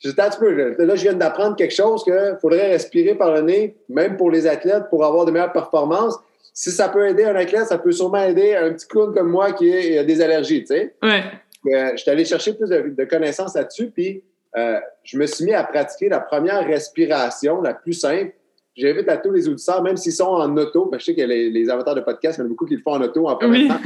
[0.00, 0.50] J'étais un petit peu.
[0.50, 4.30] Là, là, je viens d'apprendre quelque chose qu'il faudrait respirer par le nez, même pour
[4.30, 6.18] les athlètes, pour avoir de meilleures performances.
[6.54, 9.52] Si ça peut aider un athlète, ça peut sûrement aider un petit clown comme moi
[9.52, 10.94] qui a des allergies, tu sais.
[11.02, 11.22] Ouais.
[11.66, 14.22] Euh, je suis allé chercher plus de, de connaissances là-dessus, puis
[14.56, 18.32] euh, je me suis mis à pratiquer la première respiration, la plus simple.
[18.74, 21.28] J'invite à tous les auditeurs, même s'ils sont en auto, parce que je sais que
[21.28, 23.28] les, les amateurs de podcast, il y en a beaucoup qui le font en auto
[23.28, 23.68] en premier Oui.
[23.68, 23.80] temps.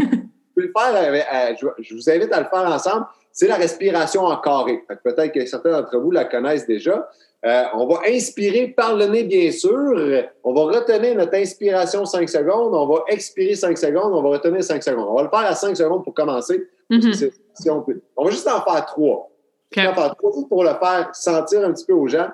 [0.57, 3.07] Le faire, avec- euh, je, je vous invite à le faire ensemble.
[3.35, 4.85] C'est la respiration en carré.
[5.03, 7.11] Peut-être que certains d'entre vous la connaissent déjà.
[7.44, 10.25] Euh, on va inspirer par le nez, bien sûr.
[10.44, 12.73] On va retenir notre inspiration 5 secondes.
[12.73, 14.14] On va expirer 5 secondes.
[14.14, 15.09] On va retenir 5 secondes.
[15.09, 16.64] On va le faire à 5 secondes pour commencer.
[16.88, 18.01] si on, peut.
[18.16, 19.31] on va juste en faire 3.
[19.77, 19.79] OK.
[19.79, 22.31] En faire trois juste pour le faire sentir un petit peu aux gens.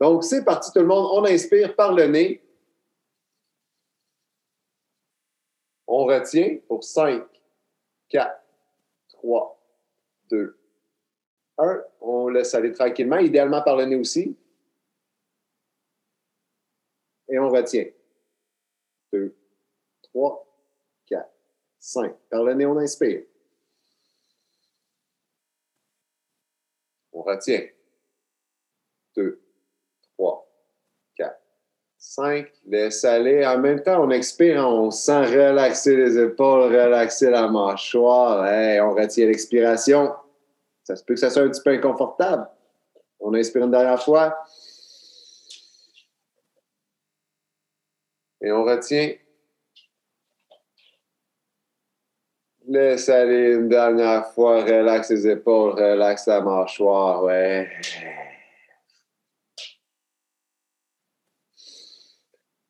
[0.00, 1.08] Donc, c'est parti, tout le monde.
[1.12, 2.40] On inspire par le nez.
[5.88, 7.24] On retient pour 5,
[8.08, 8.30] 4,
[9.14, 9.53] 3,
[10.34, 10.56] 2,
[11.58, 11.84] 1.
[12.00, 14.36] On laisse aller tranquillement, idéalement par le nez aussi.
[17.28, 17.86] Et on retient.
[19.12, 19.34] 2,
[20.02, 20.46] 3,
[21.06, 21.30] 4,
[21.78, 22.14] 5.
[22.28, 23.22] Par le nez, on inspire.
[27.12, 27.68] On retient.
[29.16, 29.40] 2,
[30.16, 30.52] 3,
[31.16, 31.40] 4,
[31.96, 32.52] 5.
[32.66, 33.46] Laisse aller.
[33.46, 38.40] En même temps, on expire, on sent relaxer les épaules, relaxer la mâchoire.
[38.82, 40.12] On retient l'expiration.
[40.84, 42.46] Ça se peut que ça soit un petit peu inconfortable.
[43.18, 44.38] On inspire une dernière fois.
[48.42, 49.14] Et on retient.
[52.66, 57.68] Laisse aller une dernière fois, relax les épaules, relax la mâchoire, ouais.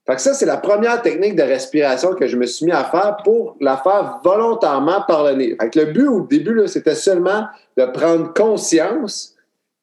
[0.07, 2.85] Fait que ça, c'est la première technique de respiration que je me suis mis à
[2.85, 5.57] faire pour la faire volontairement par le nez.
[5.59, 7.46] Fait que le but au début, c'était seulement
[7.77, 9.35] de prendre conscience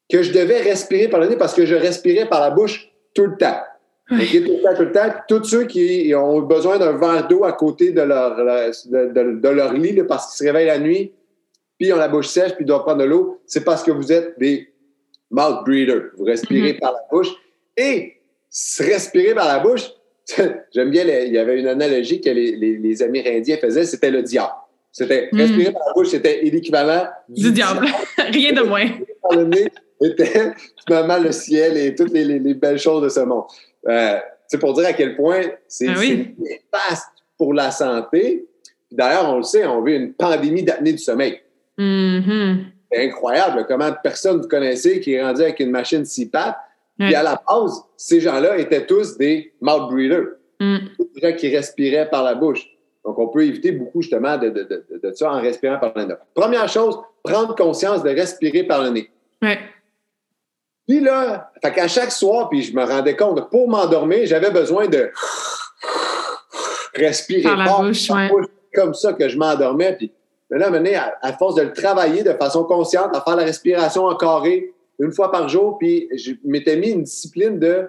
[0.09, 3.25] que je devais respirer par le nez parce que je respirais par la bouche tout
[3.25, 3.59] le temps.
[4.07, 5.13] tout le temps, tout le temps.
[5.27, 10.01] Tous ceux qui ont besoin d'un verre d'eau à côté de leur, de, leur lit
[10.03, 11.13] parce qu'ils se réveillent la nuit,
[11.77, 13.91] puis ils ont la bouche sèche, puis ils doivent prendre de l'eau, c'est parce que
[13.91, 14.71] vous êtes des
[15.29, 16.11] mouth breathers.
[16.17, 16.79] Vous respirez mm-hmm.
[16.79, 17.29] par la bouche.
[17.77, 18.17] Et
[18.79, 19.91] respirer par la bouche,
[20.73, 24.53] J'aime bien, il y avait une analogie que les, Amérindiens faisaient, c'était le diable.
[24.91, 25.37] C'était hmm.
[25.37, 27.87] respirer par la bouche, c'était l'équivalent du, diable.
[28.17, 28.87] Rien de moins.
[29.21, 29.67] Par le nez
[30.03, 30.51] était
[30.85, 33.43] finalement le ciel et toutes les, belles choses de ce monde.
[33.87, 38.47] Euh, c'est pour dire à quel point c'est ah néfaste pour la santé.
[38.91, 41.39] D'ailleurs, on le sait, on vit une pandémie d'apnée du sommeil.
[41.77, 42.57] Mm-hmm.
[42.91, 46.57] C'est incroyable comment de personnes vous connaissez qui est rendu avec une machine CPAP
[47.05, 50.27] puis à la base, ces gens-là étaient tous des mouth breathers,
[50.59, 50.77] mm.
[51.15, 52.67] des gens qui respiraient par la bouche.
[53.03, 56.13] Donc, on peut éviter beaucoup justement de, de, de, ça en respirant par le nez.
[56.33, 59.09] Première chose, prendre conscience de respirer par le nez.
[59.41, 59.59] Ouais.
[60.87, 64.87] Puis là, fait qu'à chaque soir, puis je me rendais compte, pour m'endormir, j'avais besoin
[64.87, 65.11] de
[66.93, 69.95] respirer par la bouche, bouche, comme ça que je m'endormais.
[69.95, 70.11] Puis
[70.49, 74.15] là, à, à force de le travailler de façon consciente, à faire la respiration en
[74.15, 77.87] carré, une fois par jour, puis je m'étais mis une discipline de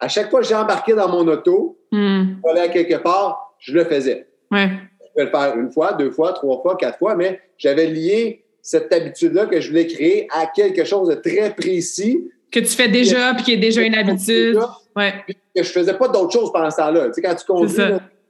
[0.00, 2.36] à chaque fois que j'ai embarqué dans mon auto, mm.
[2.50, 4.26] aller à quelque part, je le faisais.
[4.50, 4.70] Ouais.
[5.00, 8.44] Je pouvais le faire une fois, deux fois, trois fois, quatre fois, mais j'avais lié
[8.62, 12.30] cette habitude-là que je voulais créer à quelque chose de très précis.
[12.50, 14.58] Que tu fais déjà, puis qui est déjà une habitude.
[14.96, 15.12] Ouais.
[15.54, 17.06] Que je faisais pas d'autres choses pendant ce temps-là.
[17.08, 17.76] Tu sais, quand tu conduis,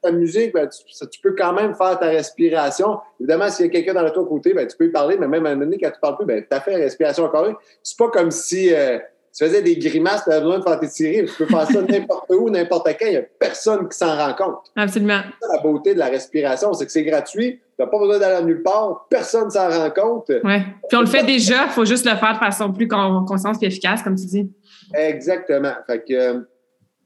[0.05, 2.99] ta musique, ben, tu, peux quand même faire ta respiration.
[3.19, 5.47] Évidemment, s'il y a quelqu'un dans le côté, ben, tu peux y parler, mais même
[5.47, 7.61] à un moment donné, quand tu parles plus, ben, tu as fait la respiration encore.
[7.83, 8.99] C'est pas comme si euh,
[9.37, 11.25] tu faisais des grimaces, tu avais besoin de faire tes tirées.
[11.25, 13.07] Tu peux faire ça n'importe où, n'importe quand.
[13.07, 14.71] Il n'y a personne qui s'en rend compte.
[14.77, 15.23] Absolument.
[15.53, 17.61] La beauté de la respiration, c'est que c'est gratuit.
[17.77, 19.07] Tu n'as pas besoin d'aller nulle part.
[19.11, 20.31] Personne ne s'en rend compte.
[20.45, 20.59] Oui.
[20.89, 21.65] Puis on le fait déjà.
[21.65, 24.53] Il faut juste le faire de façon plus consciente et efficace, comme tu dis.
[24.95, 25.75] Exactement.
[25.89, 26.35] Fait que, euh,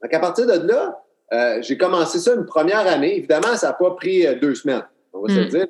[0.02, 3.16] donc à partir de là, euh, j'ai commencé ça une première année.
[3.16, 4.84] Évidemment, ça n'a pas pris euh, deux semaines.
[5.14, 5.48] On va se hmm.
[5.48, 5.66] dire.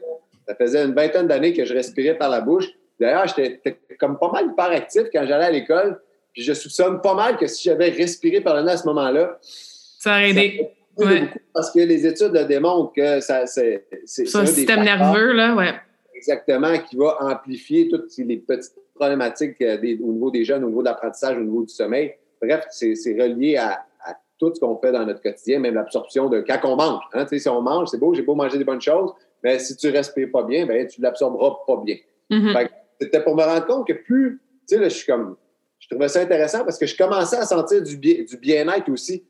[0.49, 2.67] Ça faisait une vingtaine d'années que je respirais par la bouche.
[2.99, 6.01] D'ailleurs, j'étais comme pas mal hyperactif quand j'allais à l'école.
[6.33, 9.39] Puis je soupçonne pas mal que si j'avais respiré par le nez à ce moment-là,
[9.41, 10.71] ça aurait aidé.
[11.55, 13.87] parce que les études le démontrent que ça, c'est.
[14.05, 15.75] C'est un système nerveux, là, ouais.
[16.15, 20.81] Exactement, qui va amplifier toutes les petites problématiques euh, au niveau des jeunes, au niveau
[20.81, 22.15] de l'apprentissage, au niveau du sommeil.
[22.43, 23.85] Bref, c'est relié à,
[24.39, 27.03] tout ce qu'on fait dans notre quotidien, même l'absorption de quand on mange.
[27.13, 29.13] Hein, si on mange, c'est beau, j'ai beau manger des bonnes choses,
[29.43, 31.97] mais si tu respires pas bien, ben, tu l'absorberas pas bien.
[32.31, 32.69] Mm-hmm.
[33.01, 35.37] C'était pour me rendre compte que plus, tu sais, là, je suis comme,
[35.89, 39.25] je trouvais ça intéressant parce que je commençais à sentir du, du bien-être aussi.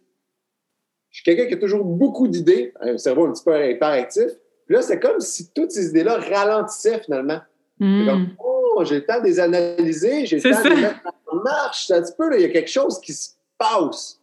[1.11, 4.31] Je suis quelqu'un qui a toujours beaucoup d'idées, un cerveau un petit peu hyperactif.
[4.67, 7.41] Puis là, c'est comme si toutes ces idées-là ralentissaient finalement.
[7.79, 8.27] Mm.
[8.41, 11.91] oh, j'ai le temps de les analyser, j'ai le temps de les mettre en marche.
[11.93, 14.21] Un petit peu, il y a quelque chose qui se passe.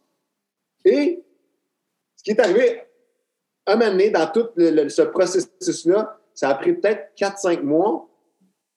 [0.84, 1.24] Et
[2.16, 2.82] ce qui est arrivé
[3.66, 8.08] un moment donné, dans tout ce processus-là, ça a pris peut-être 4-5 mois.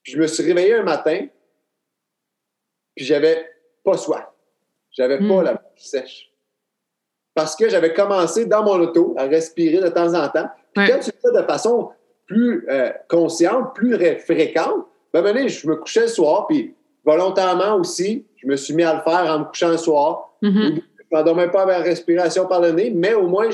[0.01, 1.27] Puis je me suis réveillé un matin,
[2.99, 3.49] puis j'avais
[3.85, 4.27] pas soif.
[4.91, 5.43] J'avais pas hmm.
[5.43, 6.33] la bouche sèche.
[7.33, 10.49] Parce que j'avais commencé dans mon auto à respirer de temps en temps.
[10.73, 11.91] Puis quand tu fais de façon
[12.25, 18.25] plus euh, consciente, plus fréquente, ben, donné, je me couchais le soir, puis volontairement aussi,
[18.35, 20.35] je me suis mis à le faire en me couchant le soir.
[20.43, 23.49] Mm-hmm je m'endormais pas avec la respiration par le nez, mais au moins,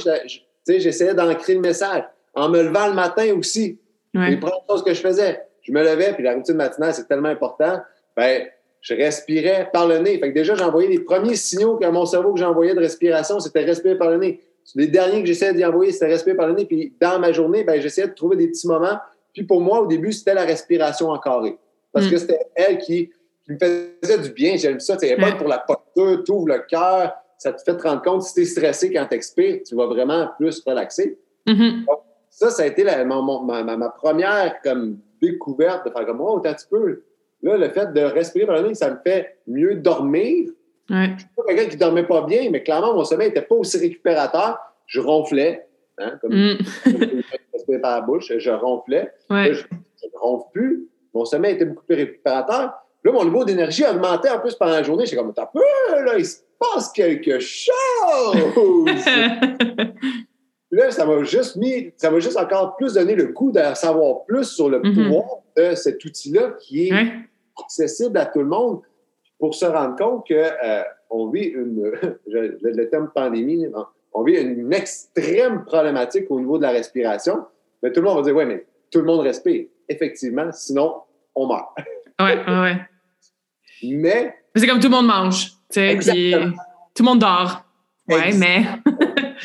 [0.67, 2.03] j'essayais d'ancrer le message.
[2.33, 3.79] En me levant le matin aussi.
[4.15, 7.29] Les premières choses que je faisais, je me levais, puis la routine matinale, c'est tellement
[7.29, 7.81] important,
[8.15, 8.47] ben,
[8.85, 10.19] je respirais par le nez.
[10.19, 13.63] Fait que déjà, j'envoyais les premiers signaux que mon cerveau que j'envoyais de respiration, c'était
[13.63, 14.39] respirer par le nez.
[14.75, 16.65] Les derniers que j'essayais d'y envoyer, c'était respirer par le nez.
[16.65, 18.99] Puis dans ma journée, ben, j'essayais de trouver des petits moments.
[19.33, 21.57] Puis pour moi, au début, c'était la respiration en carré.
[21.91, 22.11] Parce mm.
[22.11, 23.09] que c'était elle qui,
[23.49, 24.55] me faisait du bien.
[24.55, 24.97] J'aime ça.
[24.99, 28.33] C'est bon pour la posture, ouvres le cœur ça te fait te rendre compte, si
[28.33, 31.17] tu es stressé quand tu expires, tu vas vraiment plus relaxer.
[31.45, 31.85] Mm-hmm.
[32.29, 36.65] ça, ça a été ma, ma, première comme, découverte de faire comme, oh, un petit
[36.69, 37.03] peu.
[37.45, 40.49] Là, le fait de respirer par le nez, ça me fait mieux dormir.
[40.89, 41.11] Ouais.
[41.15, 43.77] Je suis pas quelqu'un qui dormait pas bien, mais clairement, mon sommeil n'était pas aussi
[43.77, 44.57] récupérateur.
[44.87, 45.67] Je ronflais.
[45.99, 46.57] Hein, comme mm.
[46.85, 49.11] je par la bouche, je ronflais.
[49.29, 50.89] je ne ronfle plus.
[51.13, 52.73] Mon sommeil était beaucoup plus récupérateur.
[53.03, 55.05] Là, mon niveau d'énergie augmentait en plus pendant la journée.
[55.05, 55.61] J'étais comme, t'as peu,
[56.03, 57.63] là, il se passe quelque chose!
[60.71, 64.25] Là, ça m'a juste mis, ça m'a juste encore plus donné le goût de savoir
[64.25, 64.93] plus sur le Mhm.
[64.93, 65.23] pouvoir
[65.55, 66.91] de cet outil-là qui est.
[67.63, 68.81] accessible à tout le monde
[69.39, 71.91] pour se rendre compte que euh, on vit une,
[72.27, 77.45] le, le terme pandémie, non, on vit une extrême problématique au niveau de la respiration.
[77.83, 79.65] Mais tout le monde va dire, ouais, mais tout le monde respire.
[79.89, 81.01] Effectivement, sinon,
[81.35, 81.65] on meurt.
[82.19, 82.77] Ouais, ouais, ouais.
[83.83, 86.55] Mais C'est comme tout le monde mange, tu sais, puis Exactement.
[86.95, 87.65] tout le monde dort.
[88.07, 88.39] Ouais, Exact.
[88.39, 88.65] mais.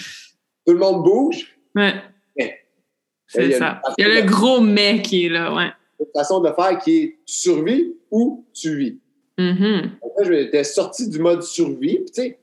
[0.66, 1.46] tout le monde bouge.
[1.74, 1.94] Ouais.
[2.36, 2.60] Mais.
[3.26, 3.82] C'est Il y a ça.
[3.98, 5.70] Il y a le gros mais qui est là, ouais.
[6.00, 8.98] Une façon de faire qui est tu survis ou tu vis.
[9.38, 9.90] Mhm.
[10.02, 11.96] Moi, j'étais sorti du mode survie.
[11.98, 12.38] Puis, tu sais,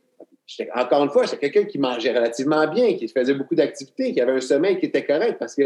[0.46, 4.22] j'étais- encore une fois, j'étais quelqu'un qui mangeait relativement bien, qui faisait beaucoup d'activités, qui
[4.22, 5.64] avait un sommeil qui était correct parce que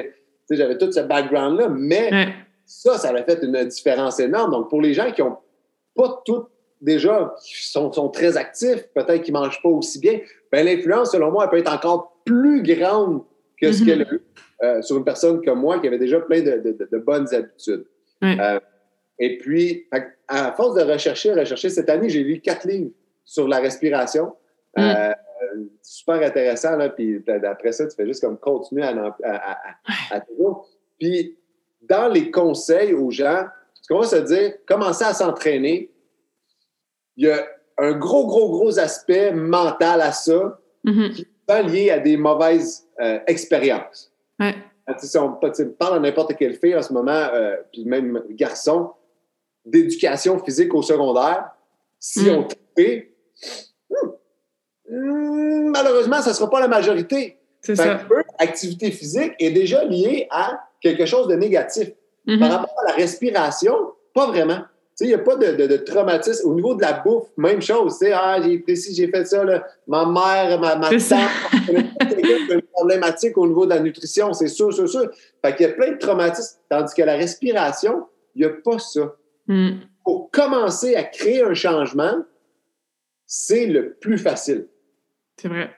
[0.49, 1.69] j'avais tout ce background-là.
[1.69, 2.33] Mais Ouais.
[2.65, 4.51] ça, ça avait fait une différence énorme.
[4.51, 5.37] Donc, pour les gens qui n'ont
[5.95, 6.45] pas tout
[6.81, 10.19] déjà, qui sont, sont très actifs, peut-être qu'ils ne mangent pas aussi bien,
[10.51, 13.21] ben, l'influence, selon moi, elle peut être encore plus grande
[13.61, 13.85] que ce Mhm.
[13.85, 14.21] qu'elle a eu
[14.63, 16.57] euh, sur une personne comme moi qui avait déjà plein de,
[16.91, 17.85] de- bonnes habitudes.
[18.23, 18.59] Euh,
[19.19, 19.87] et puis,
[20.27, 22.91] à force de rechercher, rechercher, cette année, j'ai lu quatre livres
[23.25, 24.33] sur la respiration.
[24.77, 24.81] Mm.
[24.81, 25.13] Euh,
[25.81, 26.89] super intéressant, là.
[26.89, 30.67] Puis après ça, tu fais juste comme continuer à, à, à, à- à toujours.
[30.99, 31.37] Puis,
[31.81, 33.45] dans les conseils aux gens,
[33.81, 35.91] ce qu'on va se dire, commencer à s'entraîner,
[37.17, 37.45] il y a
[37.77, 41.11] un gros, gros, gros aspect mental à ça, Mhm.
[41.13, 44.10] souvent lié à des mauvaises euh, expériences.
[44.41, 44.55] Ouais.
[44.87, 45.33] Ah, Si on
[45.79, 48.91] parle à n'importe quelle fille en ce moment, euh, puis même garçon,
[49.65, 51.51] d'éducation physique au secondaire,
[51.99, 52.35] si Mm.
[52.35, 53.15] on trippé,
[53.89, 54.07] hmm,
[54.89, 57.37] hmm, malheureusement, ça ne sera pas la majorité.
[57.61, 58.01] C'est Fait ça.
[58.11, 61.91] eux, activité physique est déjà liée à quelque chose de négatif.
[62.25, 62.39] Mhm.
[62.39, 64.61] Par rapport à la respiration, pas vraiment.
[65.01, 66.47] Il n'y a pas de, de- de traumatisme.
[66.49, 67.97] Au niveau de la bouffe, même chose.
[68.13, 69.43] Ah, j'ai ci, j'ai fait ça.
[69.43, 69.65] là.
[69.87, 70.99] Ma mère, ma, ma tante,
[71.69, 75.09] une problématique au niveau de la nutrition, c'est sûr, sûr, sûr.
[75.43, 76.59] Fait qu'il y a plein de traumatismes.
[76.69, 79.15] Tandis que la respiration, il n'y a pas ça.
[79.47, 79.79] Mhm.
[80.03, 82.15] Pour commencer à créer un changement,
[83.25, 84.67] c'est le plus facile.
[85.37, 85.69] C'est vrai.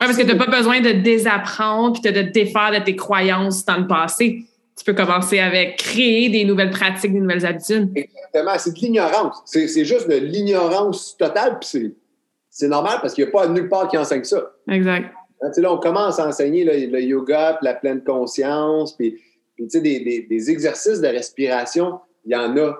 [0.00, 2.96] Ouais, parce que tu n'as pas besoin de désapprendre puis de te défaire de tes
[2.96, 4.44] croyances dans le passé.
[4.78, 7.90] Tu peux commencer avec créer des nouvelles pratiques, des nouvelles habitudes.
[7.96, 8.58] Exactement.
[8.58, 9.42] C'est de l'ignorance.
[9.46, 11.58] C'est c'est juste de l'ignorance totale.
[11.60, 11.92] Puis c'est-
[12.50, 14.52] c'est normal parce qu'il n'y a pas nulle part qui enseigne ça.
[14.70, 15.10] Exact.
[15.42, 19.18] Hein, là, on commence à enseigner le, le yoga, puis la pleine conscience, puis,
[19.58, 22.74] des, des- des exercices de respiration, il y en a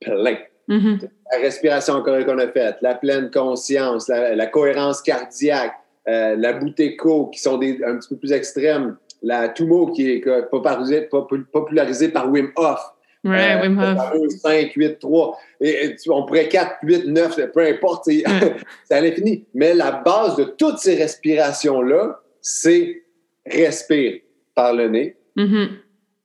[0.00, 0.36] plein.
[0.68, 0.98] Mhm.
[1.32, 5.74] La respiration qu'on a faite, la pleine conscience, la, la cohérence cardiaque,
[6.08, 10.24] euh, la bouteco, qui sont des, un petit peu plus extrêmes, la Tumo, qui est
[10.50, 12.80] popularisée, popu- popularisée par Wim Hof,
[13.24, 14.28] Ouais, Euh, Wim Hof.
[14.42, 15.38] 5, 8, 3.
[15.60, 18.06] Et, on pourrait 4, 8, 9, peu importe.
[18.06, 18.56] c'est- Ouais.
[18.90, 19.46] à l'infini.
[19.54, 23.04] Mais la base de toutes ces respirations-là, c'est
[23.46, 24.20] respire
[24.56, 25.68] par le nez Mhm.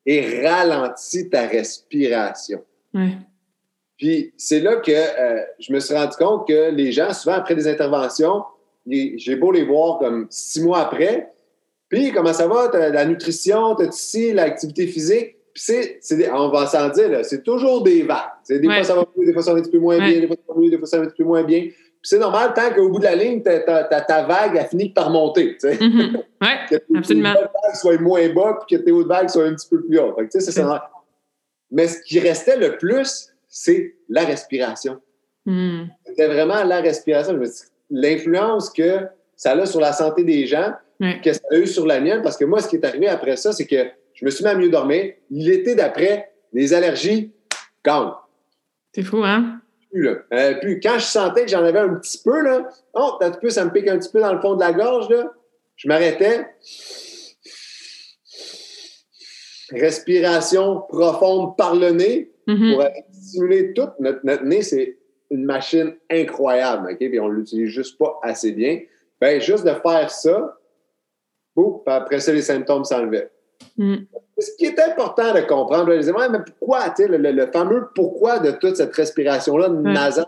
[0.07, 2.63] et ralentis ta respiration.
[2.95, 3.11] Ouais.
[3.97, 7.53] Puis c'est là que euh, je me suis rendu compte que les gens, souvent après
[7.55, 8.43] des interventions,
[8.87, 11.31] j'ai beau les voir comme six mois après,
[11.89, 16.29] puis comment ça va, t'as la nutrition, t'as ici l'activité physique, puis c'est, c'est des-
[16.29, 18.17] on va s'en dire, là, c'est toujours des vagues.
[18.43, 18.75] C'est des Ouais.
[18.75, 20.11] fois ça va mieux, des fois ça va un petit peu moins Ouais.
[20.11, 21.61] bien, des fois ça va mieux, des fois ça va un petit peu moins bien.
[21.61, 24.65] Puis c'est normal tant qu'au bout de la ligne, ta, ta- ta- ta vague a
[24.65, 25.57] fini par monter.
[25.59, 25.77] tu sais.
[25.83, 26.17] Mhm.
[26.41, 26.47] Ouais.
[26.69, 27.33] Que tes Absolument.
[27.33, 29.67] bas de vague soient moins bas puis que tes hauts de vague soient un petit
[29.69, 30.89] peu plus que, tu sais, c'est C'est- ça.
[31.71, 34.99] Mais ce qui restait le plus, c'est la respiration.
[35.45, 35.89] Mhm.
[36.05, 37.33] C'était vraiment la respiration.
[37.33, 41.21] Je me dis, L'influence que ça a sur la santé des gens, Ouais.
[41.23, 43.35] que ça a eu sur la mienne, parce que moi, ce qui est arrivé après
[43.37, 45.13] ça, c'est que je me suis mis à mieux dormir.
[45.29, 47.31] L'été d'après, les allergies,
[47.85, 48.13] gone.
[48.95, 49.61] C'est fou, hein?
[49.91, 50.15] Plus, là.
[50.33, 53.39] Euh, puis quand je sentais que j'en avais un petit peu, là, oh, un petit
[53.39, 55.31] peu, ça me pique un petit peu dans le fond de la gorge, là,
[55.75, 56.47] je m'arrêtais.
[59.71, 62.73] Respiration profonde par le nez Mhm.
[62.75, 63.89] pour stimuler tout.
[63.99, 64.97] Notre, notre nez, c'est
[65.29, 66.97] une machine incroyable, OK?
[66.97, 68.79] Puis on l'utilise juste pas assez bien.
[69.19, 70.56] Ben, juste de faire ça,
[71.85, 73.29] après ça, les symptômes s'enlevaient.
[73.77, 74.05] Mhm.
[74.37, 77.47] Ce qui est important de comprendre, les Ouais, mais pourquoi, tu sais, le, le- le
[77.51, 80.25] fameux pourquoi de toute cette respiration-là nasale,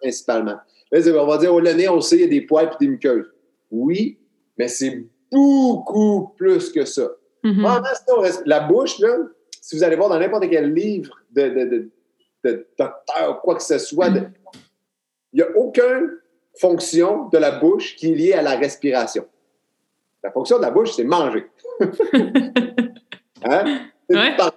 [0.00, 0.56] principalement.
[0.92, 2.76] Là, on va dire, oh, le nez, on sait, il y a des poils et
[2.84, 3.26] des muqueuses.
[3.70, 4.18] Oui,
[4.56, 7.08] mais c'est beaucoup plus que ça.
[7.42, 7.62] Mhm.
[7.62, 9.16] Vraiment, si on reste- la bouche, là,
[9.60, 11.90] si vous allez voir dans n'importe quel livre de, de, de,
[12.44, 14.22] de docteur, quoi que ce soit, de-
[15.32, 16.16] il n'y a aucune
[16.58, 19.26] fonction de la bouche qui est liée à la respiration.
[20.22, 21.46] La fonction de la bouche, c'est manger.
[23.44, 23.80] hein?
[24.08, 24.36] C'est Ouais.
[24.36, 24.54] pas-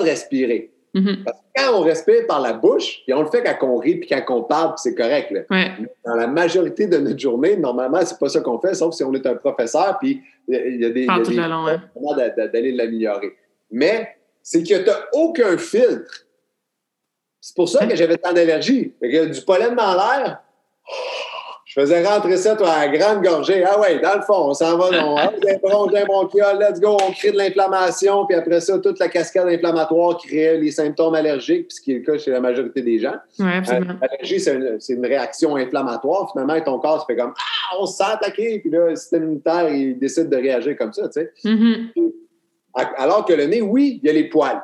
[0.00, 0.70] de respirer.
[0.94, 1.24] Mhm.
[1.24, 3.96] Parce que quand on respire par la bouche, puis on le fait quand on rit
[3.96, 5.30] puis quand on parle, puis c'est correct.
[5.30, 5.40] là.
[5.50, 5.70] Ouais.
[6.04, 9.14] Dans la majorité de notre journée, normalement, c'est pas ça qu'on fait, sauf si on
[9.14, 11.06] est un professeur, puis il y a des,
[12.36, 13.34] d'a- d'aller l'améliorer.
[13.70, 16.26] Mais c'est que tu n'as aucun filtre.
[17.40, 18.92] C'est pour ça que j'avais tant d'allergie.
[19.00, 20.42] Du pollen dans l'air,
[21.74, 23.64] je faisais rentrer ça toi, à la grande gorgée.
[23.64, 24.90] Ah ouais, dans le fond, on s'en va.
[24.92, 29.08] On bronches, des bronchioles, let's go, on crée de l'inflammation, puis après ça, toute la
[29.08, 32.82] cascade inflammatoire crée les symptômes allergiques, puis ce qui est le cas chez la majorité
[32.82, 33.14] des gens.
[33.38, 33.94] Ouais, absolument.
[33.94, 36.30] Euh, L'allergie, c'est une, réaction inflammatoire.
[36.32, 38.58] Finalement, ton corps se fait comme Ah, on se sent attaqué.
[38.58, 41.08] Puis là, le système immunitaire, il décide de réagir comme ça.
[41.08, 41.32] tu sais.
[41.42, 41.88] Mhm.
[42.98, 44.62] Alors que le nez, oui, il y a les poils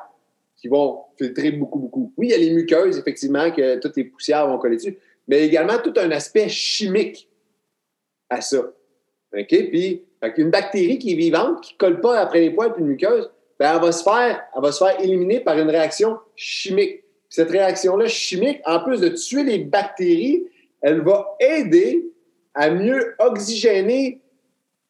[0.58, 2.12] qui vont filtrer beaucoup, beaucoup.
[2.18, 4.98] Oui, il y a les muqueuses, effectivement, que toutes les poussières vont coller dessus.
[5.28, 7.28] Mais également tout un aspect chimique
[8.30, 8.58] à ça.
[8.58, 9.48] OK?
[9.48, 10.04] Puis,
[10.38, 13.30] une bactérie qui est vivante, qui ne colle pas après les poils puis une muqueuse,
[13.58, 17.02] ben, elle, va se faire, elle va se faire éliminer par une réaction chimique.
[17.02, 20.46] Puis cette réaction-là chimique, en plus de tuer les bactéries,
[20.80, 22.06] elle va aider
[22.54, 24.20] à mieux oxygéner,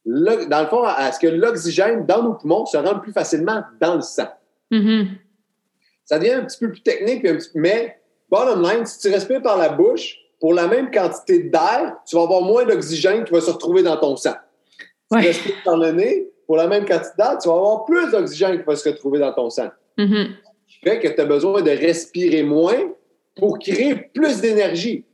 [0.04, 3.62] le- dans le fond, à ce que l'oxygène dans nos poumons se rende plus facilement
[3.80, 4.28] dans le sang.
[4.70, 5.08] Mhm.
[6.04, 7.98] Ça devient un petit peu plus technique, mais
[8.30, 12.22] bottom line, si tu respires par la bouche, pour la même quantité d'air, tu vas
[12.22, 14.34] avoir moins d'oxygène qui va se retrouver dans ton sang.
[15.10, 15.22] Si Ouais.
[15.22, 18.58] tu respires par le nez, pour la même quantité d'air, tu vas avoir plus d'oxygène
[18.58, 19.68] qui va se retrouver dans ton sang.
[19.96, 20.28] Mhm.
[20.66, 22.92] Ce qui fait que tu as besoin de respirer moins
[23.36, 25.04] pour créer plus d'énergie.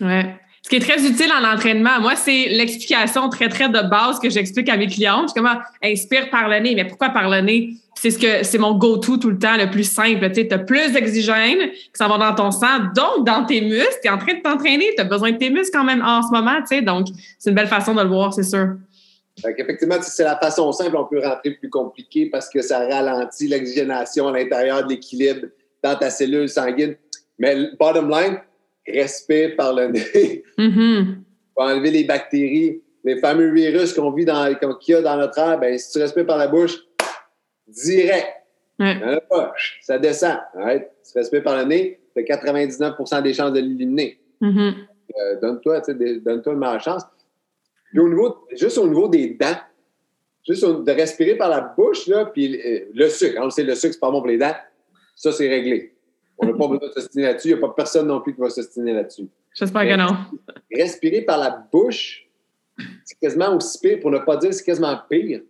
[0.00, 0.36] Ouais.
[0.62, 4.28] Ce qui est très utile en entraînement, moi, c'est l'explication très, très de base que
[4.28, 5.22] j'explique à mes clients.
[5.22, 6.74] Je suis comme, ah, inspire par le nez.
[6.74, 7.76] Mais pourquoi par le nez?
[7.94, 10.30] C'est ce que c'est mon go-to tout le temps, le plus simple.
[10.32, 13.98] Tu as plus d'oxygène qui s'en va dans ton sang, donc dans tes muscles.
[14.02, 14.94] Tu es en train de t'entraîner.
[14.94, 16.58] Tu as besoin de tes muscles quand même en ce moment.
[16.82, 18.76] Donc, c'est une belle façon de le voir, c'est sûr.
[19.40, 23.48] Fait Effectivement, c'est la façon simple, on peut rentrer plus compliqué parce que ça ralentit
[23.48, 25.46] l'oxygénation à l'intérieur de l'équilibre
[25.82, 26.96] dans ta cellule sanguine.
[27.38, 28.38] Mais bottom line,
[28.90, 30.44] respire par le nez.
[30.58, 31.22] Mhm.
[31.54, 35.38] pour enlever les bactéries, les fameux virus qu'on vit dans, qu'il y a dans notre
[35.38, 36.76] air, ben, si tu respires par la bouche,
[37.66, 38.26] direct.
[38.78, 38.94] Ouais.
[38.96, 39.52] Il y en a pas.
[39.82, 40.38] Ça descend.
[40.54, 40.88] right?
[41.02, 44.18] Si tu respires par le nez, tu as 99% des chances de l'éliminer.
[44.40, 44.74] Mhm.
[45.18, 47.02] Euh, donne-toi, donne-toi une meilleure chance.
[47.90, 49.56] Puis au niveau, juste au niveau des dents,
[50.48, 53.64] juste au- de respirer par la bouche, là, puis euh, le sucre, on le sait,
[53.64, 54.54] le sucre, c'est pas bon pour les dents,
[55.16, 55.94] ça, c'est réglé.
[56.42, 57.48] On n'a pas besoin de s'ostiner là-dessus.
[57.48, 59.28] Il n'y a pas personne non plus qui va s'ostiner là-dessus.
[59.54, 60.16] J'espère que non.
[60.72, 62.26] respirer par la bouche,
[63.04, 65.40] c'est quasiment aussi pire, pour ne pas dire c'est quasiment pire,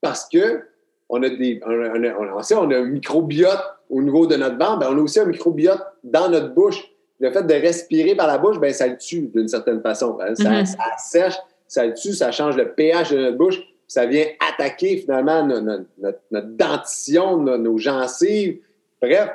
[0.00, 0.62] parce que
[1.08, 4.78] on a des, on a, on a- on un microbiote au niveau de notre ventre,
[4.80, 6.82] ben, on a aussi un microbiote dans notre bouche.
[7.20, 10.18] Le fait de respirer par la bouche, ben, ça le tue d'une certaine façon.
[10.20, 10.34] hein.
[10.34, 10.66] Ça, Mhm.
[10.66, 11.34] ça sèche,
[11.68, 15.60] ça le tue, ça change le pH de notre bouche, ça vient attaquer finalement no-
[15.60, 18.58] no- notre, notre dentition, no- nos gencives.
[19.00, 19.30] Bref,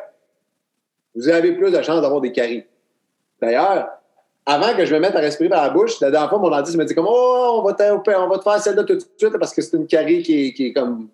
[1.16, 2.64] vous avez plus de chances d'avoir des caries.
[3.42, 3.90] D'ailleurs,
[4.46, 6.78] avant que je me mette à respirer par la bouche, la dernière fois, mon dentiste
[6.78, 9.38] me dit comme Oh, on va, te, on va te faire celle-là tout de suite
[9.40, 11.10] parce que c'est une carie qui est, qui est comme.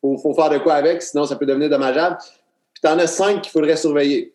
[0.00, 2.16] Faut, faut faire de quoi avec, sinon ça peut devenir dommageable.
[2.72, 4.32] Puis t'en as cinq qu'il faudrait surveiller.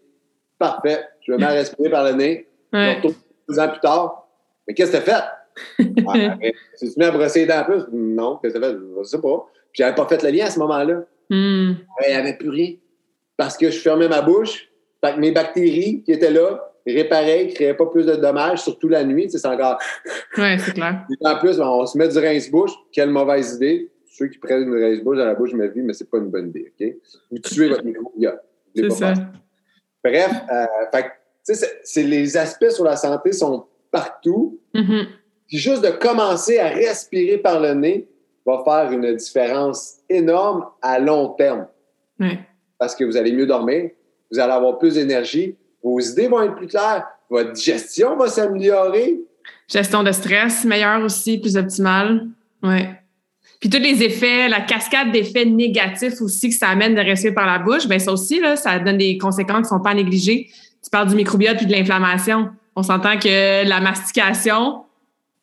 [0.59, 1.03] Parfait.
[1.21, 2.47] Je me mets à respirer par le nez.
[2.71, 2.95] Ouais.
[2.95, 3.15] retourne
[3.49, 4.27] deux ans plus tard.
[4.67, 5.23] Mais qu'est-ce que t'as fait?
[6.07, 6.35] Ah,
[6.77, 7.83] tu te mets à brosser les dents en plus?
[7.93, 8.77] Non, qu'est-ce que t'as fait?
[8.97, 9.47] Je sais pas.
[9.71, 11.01] Puis j'avais pas fait le lien à ce moment-là.
[11.29, 12.73] Ben, Il n'y avait plus rien.
[13.37, 14.69] Parce que je fermais ma bouche.
[15.05, 18.87] Fait que mes bactéries qui étaient là réparaient, ne créaient pas plus de dommages, surtout
[18.87, 19.29] la nuit.
[19.29, 19.79] C'est encore.
[20.37, 21.05] Ouais, c'est clair.
[21.21, 22.71] En plus, ben, on se met du rince-bouche.
[22.91, 23.89] Quelle mauvaise idée.
[24.05, 26.29] Ceux qui prennent une rince-bouche dans la bouche de ma vie, mais c'est pas une
[26.29, 26.73] bonne idée.
[26.79, 26.93] OK?
[27.31, 28.39] Vous tuez votre microbiote.
[28.75, 29.13] C'est ça.
[30.03, 31.05] Bref, euh, fait
[31.83, 34.59] c'est- les aspects sur la santé sont partout.
[34.73, 35.07] Mhm.
[35.47, 38.07] Puis juste de commencer à respirer par le nez
[38.45, 41.67] va faire une différence énorme à long terme
[42.77, 43.89] parce que vous allez mieux dormir,
[44.31, 49.19] vous allez avoir plus d'énergie, vos idées vont être plus claires, votre digestion va s'améliorer.
[49.67, 52.27] Gestion de stress, meilleure aussi, plus optimale.
[52.63, 52.89] Ouais.
[53.59, 57.45] Puis tous les effets, la cascade d'effets négatifs aussi que ça amène de respirer par
[57.45, 60.49] la bouche, ben ça aussi, là, ça donne des conséquences qui ne sont pas négligées.
[60.83, 62.49] Tu parles du microbiote puis de l'inflammation.
[62.75, 64.83] On s'entend que la mastication,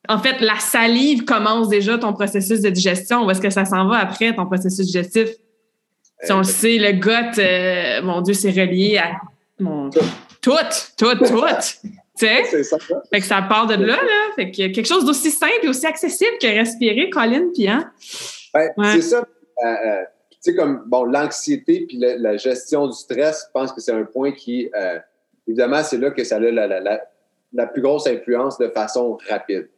[0.09, 3.25] en fait, la salive commence déjà ton processus de digestion.
[3.25, 5.31] Où est-ce que ça s'en va après, ton processus digestif?
[6.23, 9.13] Si on le sait, le gut, euh, mon Dieu, c'est relié à
[9.59, 9.91] mon...
[9.91, 10.01] tout,
[10.41, 11.27] tout, tout.
[11.27, 12.45] Tu sais?
[12.51, 12.79] C'est ça.
[13.13, 14.33] Fait que ça part de là, là.
[14.37, 17.90] Fait que quelque chose d'aussi simple et aussi accessible que respirer, Colin, puis hein?
[18.55, 18.92] Ben, Ouais.
[18.92, 19.19] C'est ça.
[19.19, 23.73] Euh, euh, tu sais, comme bon, l'anxiété puis la, la gestion du stress, je pense
[23.73, 24.99] que c'est un point qui, euh,
[25.46, 27.01] évidemment, c'est là que ça a la, la, la,
[27.53, 29.69] la plus grosse influence de façon rapide.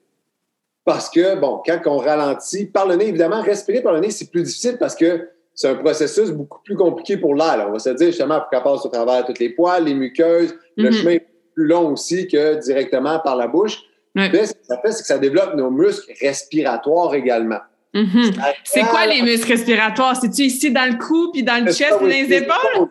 [0.85, 4.31] Parce que, bon, quand on ralentit, par le nez, évidemment, respirer par le nez, c'est
[4.31, 7.67] plus difficile parce que c'est un processus beaucoup plus compliqué pour l'air.
[7.69, 10.55] On va se dire justement pour qu'elle passe au travers toutes les poils, les muqueuses.
[10.77, 10.93] Le Mhm.
[10.93, 13.79] chemin est plus long aussi que directement par la bouche.
[14.17, 17.59] Mais ce que ça fait, c'est que ça développe nos muscles respiratoires également.
[17.93, 18.33] Mhm.
[18.65, 20.17] C'est quoi les muscles respiratoires?
[20.21, 22.89] C'est-tu ici dans le cou puis dans le chest dans oui, les épaules?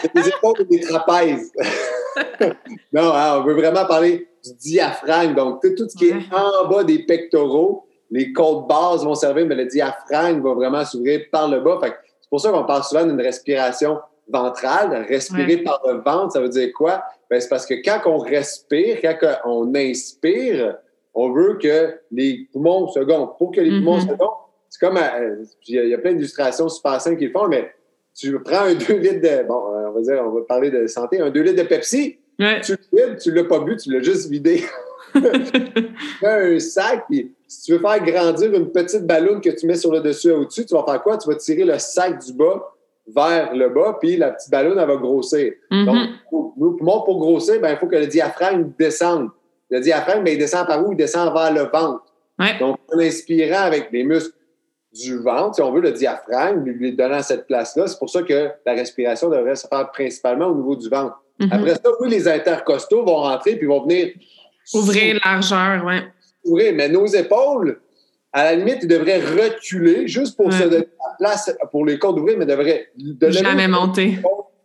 [0.00, 1.52] C'est des épaules et des trapèzes.
[2.92, 5.34] non, hein, on veut vraiment parler du diaphragme.
[5.34, 6.18] Donc, tout, tout ce qui Ouais.
[6.20, 10.84] est en bas des pectoraux, les côtes basses vont servir, mais le diaphragme va vraiment
[10.84, 11.78] s'ouvrir par le bas.
[11.82, 11.94] Fait
[12.26, 13.98] c'est pour ça qu'on parle souvent d'une respiration
[14.28, 15.06] ventrale.
[15.08, 15.62] Respirer Ouais.
[15.62, 17.04] par le ventre, ça veut dire quoi?
[17.30, 19.14] Ben, c'est parce que quand on respire, quand
[19.44, 20.76] on inspire,
[21.14, 23.34] on veut que les poumons se gonflent.
[23.38, 24.00] Pour que les poumons Mhm.
[24.02, 27.18] se gonflent, c'est comme, euh, il y a- il y a plein d'illustrations super simples
[27.18, 27.70] qui le font, mais
[28.14, 30.86] tu prends un 2 litres de, bon, euh, on va dire, on va parler de
[30.88, 32.60] santé, un 2 litres de Pepsi, Ouais.
[32.60, 34.62] tu le vides, tu l'as pas bu, tu l'as juste vidé.
[35.20, 35.82] tu
[36.20, 39.76] prends un sac, puis si tu veux faire grandir une petite ballonne que tu mets
[39.76, 41.16] sur le dessus et au-dessus, tu vas faire quoi?
[41.18, 42.72] Tu vas tirer le sac du bas
[43.08, 45.52] vers le bas, puis la petite ballonne, elle va grossir.
[45.70, 46.06] Donc, Mhm.
[46.30, 49.28] pour- nous, pour grossir, ben, il faut que le diaphragme descende.
[49.70, 50.92] Le diaphragme, ben, il descend par où?
[50.92, 52.02] Il descend vers le ventre.
[52.38, 52.58] Ouais.
[52.58, 54.34] Donc, en inspirant avec les muscles
[54.92, 58.22] du ventre, si on veut, le diaphragme, lui, lui donnant cette place-là, c'est pour ça
[58.22, 61.16] que la respiration devrait se faire principalement au niveau du ventre.
[61.38, 61.48] Mhm.
[61.52, 64.08] Après ça, oui, les intercostaux vont rentrer puis vont venir
[64.74, 66.02] Ouvrir largeur, ouais.
[66.44, 66.72] s'ouvrir.
[66.74, 67.80] Mais nos épaules,
[68.32, 70.52] à la limite, ils devraient reculer juste pour Ouais.
[70.58, 74.18] se donner la place pour les côtes d'ouvrir, mais devraient de Jamais monter.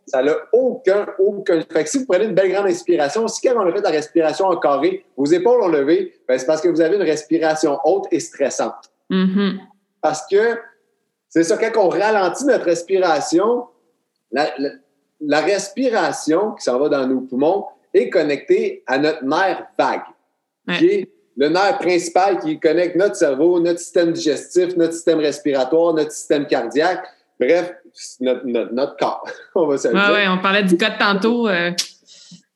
[0.06, 1.62] Ça n'a aucun, aucun.
[1.72, 3.90] Fait que si vous prenez une belle grande inspiration, si quand on a fait la
[3.90, 7.78] respiration en carré, vos épaules ont levé, ben, c'est parce que vous avez une respiration
[7.84, 8.90] haute et stressante.
[9.08, 9.60] Mhm.
[10.02, 10.58] Parce que
[11.28, 13.66] c'est ça, quand on ralentit notre respiration,
[14.32, 14.70] la, la-
[15.20, 20.02] la respiration qui s'en va dans nos poumons est connectée à notre nerf vague,
[20.68, 20.78] Ouais.
[20.78, 25.94] qui est le nerf principal qui connecte notre cerveau, notre système digestif, notre système respiratoire,
[25.94, 27.04] notre système cardiaque,
[27.40, 27.74] bref,
[28.20, 29.24] notre, notre- notre corps,
[29.54, 30.12] on va se le Ouais, dire.
[30.12, 31.48] ouais, on parlait du code tantôt.
[31.48, 31.70] euh,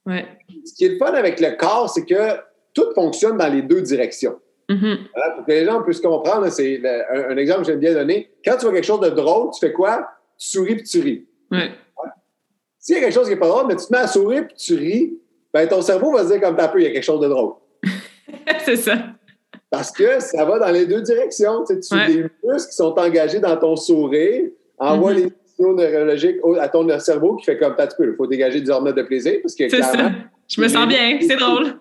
[0.06, 0.24] Ouais.
[0.64, 2.36] Ce qui est le fun avec le corps, c'est que
[2.72, 4.38] tout fonctionne dans les deux directions.
[4.68, 4.98] Mhm.
[5.16, 6.80] Hein, pour que les gens puissent comprendre, c'est
[7.12, 8.30] un, un exemple que j'aime bien donner.
[8.44, 10.08] Quand tu vois quelque chose de drôle, tu fais quoi?
[10.38, 11.26] Tu souris puis tu ris.
[11.50, 11.70] Ouais.
[12.78, 14.46] S'il y a quelque chose qui n'est pas drôle, mais tu te mets à sourire
[14.46, 15.18] puis tu ris,
[15.56, 17.28] ben ton cerveau va se dire comme t'as peu, il y a quelque chose de
[17.28, 17.54] drôle.
[18.64, 18.94] c'est ça.
[19.70, 21.64] Parce que ça va dans les deux directions.
[21.64, 22.08] Tu sais, tu Ouais.
[22.08, 24.44] les muscles qui sont engagés dans ton sourire
[24.78, 25.18] envoient Mhm.
[25.18, 28.10] les signaux neurologiques à ton cerveau qui fait comme t'as peu.
[28.10, 29.90] Il faut dégager des hormones de plaisir parce que C'est ça.
[29.92, 30.14] clairement,
[30.48, 31.18] Je me sens bien.
[31.20, 31.74] C'est drôle.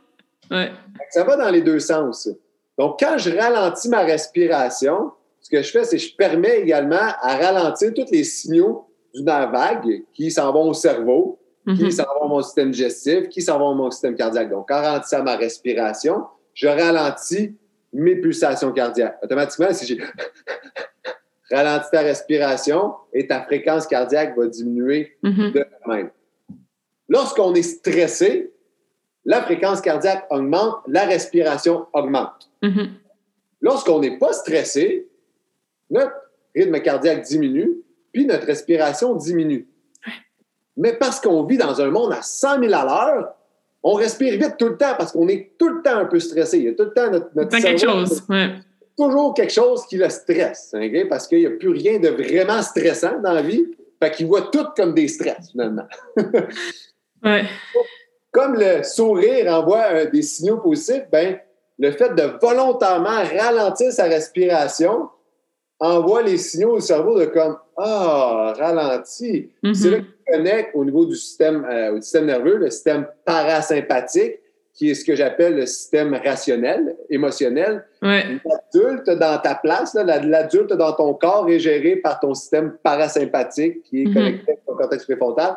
[0.51, 0.71] Ouais.
[1.11, 2.30] Ça va dans les deux sens.
[2.78, 5.11] Donc, quand je ralentis ma respiration,
[5.41, 9.23] ce que je fais, c'est que je permets également à ralentir tous les signaux du
[9.23, 11.91] nerf vague qui s'en vont au cerveau, qui Mhm.
[11.91, 14.49] s'en vont à mon système digestif, qui s'en vont à mon système cardiaque.
[14.49, 17.55] Donc, en ralentissant ma respiration, je ralentis
[17.93, 19.18] mes pulsations cardiaques.
[19.24, 19.97] Automatiquement, si j'ai
[21.51, 25.51] ralenti ta respiration et ta fréquence cardiaque va diminuer Mhm.
[25.51, 26.09] de même.
[27.09, 28.51] Lorsqu'on est stressé,
[29.26, 32.49] la fréquence cardiaque augmente, la respiration augmente.
[32.61, 32.89] Mhm.
[33.61, 35.07] Lorsqu'on n'est pas stressé,
[35.89, 36.13] notre
[36.55, 37.78] rythme cardiaque diminue,
[38.11, 39.68] puis notre respiration diminue.
[40.78, 43.34] Mais parce qu'on vit dans un monde à 100 000 à l'heure,
[43.84, 46.57] on respire vite tout le temps parce qu'on est tout le temps un peu stressé.
[46.57, 48.23] Il y a tout le temps notre, notre C'est quelque chose.
[48.30, 48.55] Ouais.
[48.97, 51.07] toujours quelque chose qui le stresse, ok?
[51.07, 53.65] parce qu'il n'y a plus rien de vraiment stressant dans la vie.
[54.01, 55.88] Fait qu'il voit tout comme des stress, finalement.
[57.23, 57.43] Ouais.
[58.32, 61.39] Comme le sourire envoie euh, des signaux positifs, ben,
[61.80, 65.09] le fait de volontairement ralentir sa respiration
[65.80, 69.49] envoie les signaux au cerveau de comme Ah, ralenti.
[69.63, 69.73] Mhm.
[69.73, 74.39] C'est là qu'il connecte au niveau du système, euh, système nerveux, le système parasympathique,
[74.73, 77.86] qui est ce que j'appelle le système rationnel, émotionnel.
[78.01, 78.23] Ouais.
[78.45, 84.03] L'adulte dans ta place, l'adulte dans ton corps est géré par ton système parasympathique qui
[84.03, 84.13] est Mhm.
[84.13, 85.55] connecté à ton cortex préfrontal.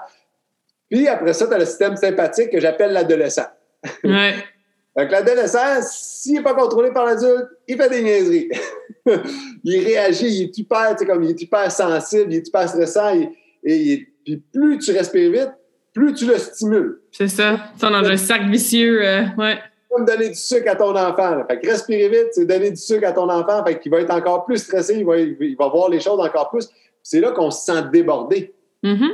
[0.91, 3.47] Puis après ça, tu as le système sympathique que j'appelle l'adolescent.
[4.05, 4.35] Ouais.
[4.99, 8.49] Donc, l'adolescent, s'il n'est pas contrôlé par l'adulte, il fait des niaiseries.
[9.65, 12.69] il réagit, il est hyper, tu sais, comme il est hyper sensible, il est hyper
[12.69, 13.11] stressant.
[13.15, 13.31] il-
[13.65, 15.51] et il puis plus tu respires vite,
[15.95, 17.01] plus tu le stimules.
[17.13, 17.59] C'est ça.
[17.77, 19.01] Ça, dans un cercle vicieux.
[19.07, 19.59] euh, ouais.
[19.91, 21.35] Comme donner du sucre à ton enfant.
[21.37, 21.47] là.
[21.49, 23.65] Fait que respirer vite, c'est donner du sucre à ton enfant.
[23.65, 26.51] Fait qu'il va être encore plus stressé, il va, il va voir les choses encore
[26.51, 26.69] plus.
[27.03, 28.53] C'est là qu'on se sent débordé.
[28.83, 29.09] Mhm.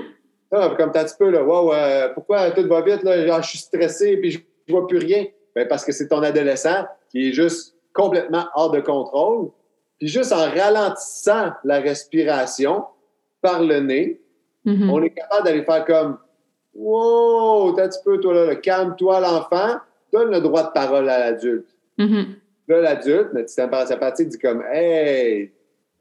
[0.51, 3.43] Ah, comme t'as un petit peu, là, wow, euh, pourquoi tout va vite, là, genre,
[3.43, 5.25] je suis stressé, puis je, je vois plus rien.
[5.55, 9.51] Ben, parce que c'est ton adolescent qui est juste complètement hors de contrôle.
[9.99, 12.85] Puis juste en ralentissant la respiration
[13.41, 14.21] par le nez,
[14.65, 14.91] Mhm.
[14.91, 16.19] on est capable d'aller faire comme
[16.75, 19.77] Wow, t'as un petit peu, toi, là, calme-toi, l'enfant,
[20.13, 21.69] donne le droit de parole à l'adulte.
[21.99, 22.35] Mhm.
[22.69, 25.53] Là, l'adulte, notre système parasympathique dit comme Hey,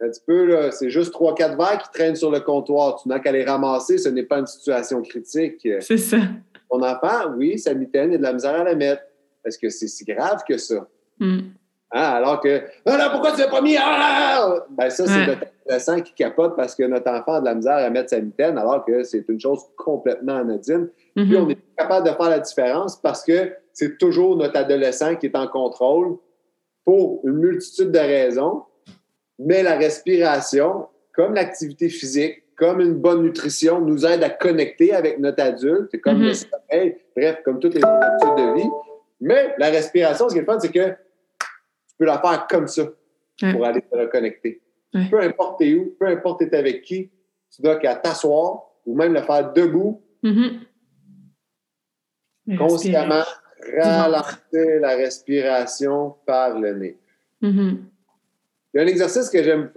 [0.01, 2.99] un petit peu, là, c'est juste 3-4 verres qui traînent sur le comptoir.
[3.01, 5.67] Tu n'as qu'à les ramasser, ce n'est pas une situation critique.
[5.81, 6.17] C'est ça.
[6.69, 9.03] Ton enfant, oui, sa mitaine, il a de la misère à la mettre.
[9.45, 10.87] Est-ce que c'est si grave que ça?
[11.19, 11.39] Mm.
[11.95, 13.75] Hein, alors que, ah là, pourquoi tu l'as pas mis?
[13.79, 14.65] Ah!
[14.71, 15.27] Ben, ça, c'est Ouais.
[15.27, 18.19] notre adolescent qui capote parce que notre enfant a de la misère à mettre sa
[18.19, 20.89] mitaine, alors que c'est une chose complètement anodine.
[21.15, 21.43] Puis Mhm.
[21.45, 25.35] on est capable de faire la différence parce que c'est toujours notre adolescent qui est
[25.35, 26.17] en contrôle
[26.83, 28.63] pour une multitude de raisons.
[29.37, 35.19] Mais la respiration, comme l'activité physique, comme une bonne nutrition, nous aide à connecter avec
[35.19, 36.23] notre adulte, comme Mhm.
[36.25, 38.69] le sommeil, bref, comme toutes les habitudes de vie.
[39.23, 42.67] Mais la respiration, ce qui est le fun, c'est que tu peux la faire comme
[42.67, 42.83] ça
[43.41, 43.51] Ouais.
[43.51, 44.61] pour aller te reconnecter.
[44.93, 45.07] Ouais.
[45.09, 47.09] Peu importe t'es où, peu importe t'es avec qui,
[47.53, 50.59] tu dois qu'à t'asseoir ou même le faire debout Mhm.
[52.57, 53.23] consciemment
[53.77, 56.97] ralentir la respiration par le nez.
[57.41, 57.85] Mhm.
[58.73, 59.69] Il y a un exercice que j'aime.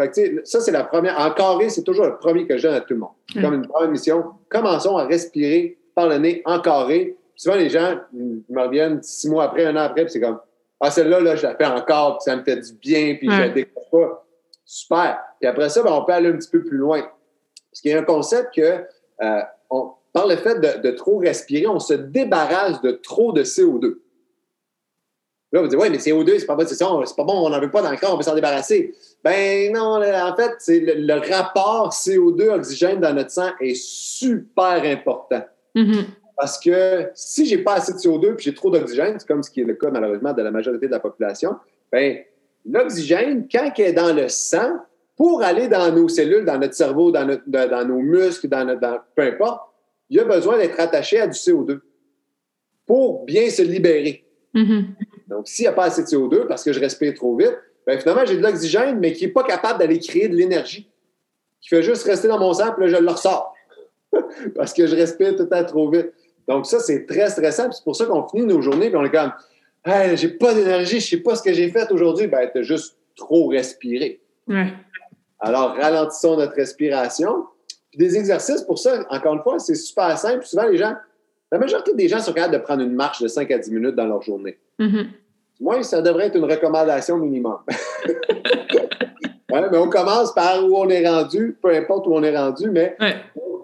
[0.45, 1.19] Ça, c'est la première.
[1.21, 3.11] En carré, c'est toujours le premier que je donne à tout le monde.
[3.35, 3.43] Mm.
[3.43, 4.25] Comme une première mission.
[4.49, 7.15] Commençons à respirer par le nez en carré.
[7.37, 10.41] Souvent, les gens ils me reviennent six mois après, un an après, puis c'est comme
[10.81, 13.41] Ah, celle-là, là, je la fais encore, puis ça me fait du bien, puis je
[13.41, 14.27] la découvre pas.
[14.65, 15.19] Super.
[15.41, 17.03] Puis après ça, ben, on peut aller un petit peu plus loin.
[17.71, 18.85] Parce qu'il y a un concept que,
[19.23, 23.43] euh, on, par le fait de, de trop respirer, on se débarrasse de trop de
[23.43, 23.99] CO2.
[25.53, 27.51] Là, vous dites, ouais, mais CO2, c'est pas bon, c'est ça, c'est pas bon, on
[27.51, 28.95] n'en veut pas dans le corps, on veut s'en débarrasser.
[29.23, 35.45] Ben non, en fait, c'est le, le rapport CO2-oxygène dans notre sang est super important.
[35.75, 36.07] Mhm.
[36.37, 39.51] Parce que si j'ai pas assez de CO2 puis j'ai trop d'oxygène, c'est comme ce
[39.51, 41.57] qui est le cas malheureusement de la majorité de la population,
[41.91, 42.19] ben
[42.65, 44.77] l'oxygène, quand il est dans le sang,
[45.17, 48.65] pour aller dans nos cellules, dans notre cerveau, dans, notre- dans- dans nos muscles, dans,
[48.67, 49.63] notre- dans- peu importe,
[50.11, 51.81] il a besoin d'être attaché à du CO2
[52.87, 54.25] pour bien se libérer.
[54.55, 54.95] Mhm.
[55.29, 57.57] Donc, s'il n'y a pas assez de CO2 parce que je respire trop vite,
[57.87, 60.91] ben, finalement, j'ai de l'oxygène, mais qui n'est pas capable d'aller créer de l'énergie.
[61.61, 63.55] Qui fait juste rester dans mon sang, puis là, je le ressors.
[64.55, 66.13] parce que je respire tout le temps trop vite.
[66.49, 67.71] Donc, ça, c'est très stressant.
[67.73, 69.33] C'est pour ça qu'on finit nos journées, puis on est comme,
[69.85, 72.27] hey, j'ai pas d'énergie, je sais pas ce que j'ai fait aujourd'hui.
[72.27, 74.21] Ben, tu as juste trop respiré.
[74.47, 74.73] Ouais.
[75.41, 77.47] Alors, ralentissons notre respiration.
[77.91, 80.45] Puis des exercices pour ça, encore une fois, c'est super simple.
[80.45, 80.95] Souvent, les gens,
[81.51, 83.95] la majorité des gens sont capables de prendre une marche de 5 à 10 minutes
[83.95, 84.59] dans leur journée.
[84.79, 85.09] Mhm.
[85.61, 87.59] Moi, ça devrait être une recommandation minimum.
[89.51, 92.95] Mais on commence par où on est rendu, peu importe où on est rendu, mais
[93.01, 93.17] Ouais.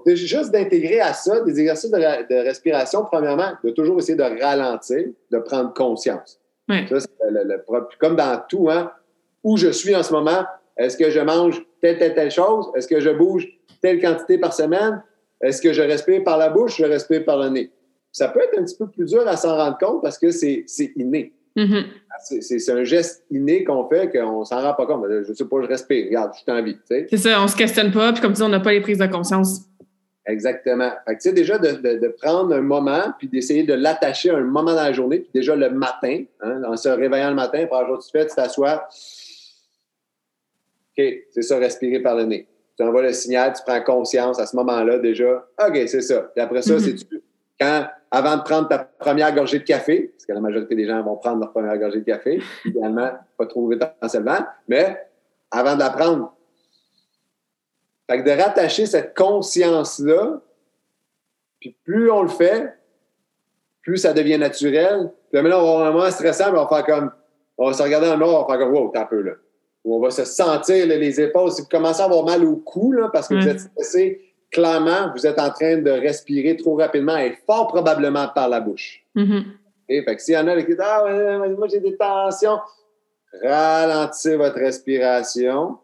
[0.06, 4.22] Juste d'intégrer à ça des exercices de, ra- de respiration, premièrement, de toujours essayer de
[4.42, 6.40] ralentir, de prendre conscience.
[6.88, 6.96] Ça,
[7.30, 7.64] le- le-
[7.98, 8.90] comme dans tout, hein,
[9.44, 10.44] où je suis en ce moment,
[10.76, 12.66] est-ce que je mange telle, telle, telle chose?
[12.76, 13.46] Est-ce que je bouge
[13.80, 15.02] telle quantité par semaine?
[15.42, 16.76] Est-ce que je respire par la bouche?
[16.78, 17.70] Je respire par le nez?
[18.12, 20.64] Ça peut être un petit peu plus dur à s'en rendre compte parce que c'est
[20.96, 21.32] inné.
[21.56, 21.84] Mhm.
[22.24, 25.04] C'est- C'est un geste inné qu'on fait qu'on s'en rend pas compte.
[25.28, 26.06] Je sais pas, je respire.
[26.06, 26.76] Regarde, je suis en vie.
[26.86, 29.06] C'est ça, on se questionne pas, puis comme ça, on n'a pas les prises de
[29.06, 29.62] conscience.
[30.26, 30.90] Exactement.
[31.06, 34.30] Fait que, tu sais, déjà, de, de- de prendre un moment, puis d'essayer de l'attacher
[34.30, 37.34] à un moment dans la journée, puis déjà le matin, hein, en se réveillant le
[37.34, 38.86] matin, pour jour tu fais, tu t'assois.
[40.98, 42.46] OK, c'est ça, respirer par le nez.
[42.76, 45.46] Tu envoies le signal, tu prends conscience à ce moment-là déjà.
[45.66, 46.20] OK, c'est ça.
[46.34, 46.78] Puis après ça, Mhm.
[46.80, 47.22] c'est tu
[47.60, 51.02] quand, avant de prendre ta première gorgée de café, parce que la majorité des gens
[51.02, 54.98] vont prendre leur première gorgée de café, idéalement, pas trop vite en se levant, mais
[55.50, 56.34] avant de la prendre,
[58.08, 60.40] fait que de rattacher cette conscience-là,
[61.60, 62.74] puis plus on le fait,
[63.82, 65.10] plus ça devient naturel.
[65.30, 67.12] Puis maintenant, on va avoir un moment stressant, mais on va faire comme.
[67.58, 69.20] On va se regarder dans le noir, on va faire comme wow, t'as un peu
[69.20, 69.32] là.
[69.84, 71.50] Ou on va se sentir là, les épaules.
[71.52, 75.12] Si vous commencez à avoir mal au cou, là, parce que vous êtes stressé, clairement,
[75.14, 79.04] vous êtes en train de respirer trop rapidement et fort probablement par la bouche.
[79.14, 79.38] Mhm.
[79.38, 80.04] OK?
[80.04, 81.04] Fait que s'il y en a qui disent Ah,
[81.56, 82.58] moi j'ai des tensions,
[83.42, 85.78] ralentissez votre respiration.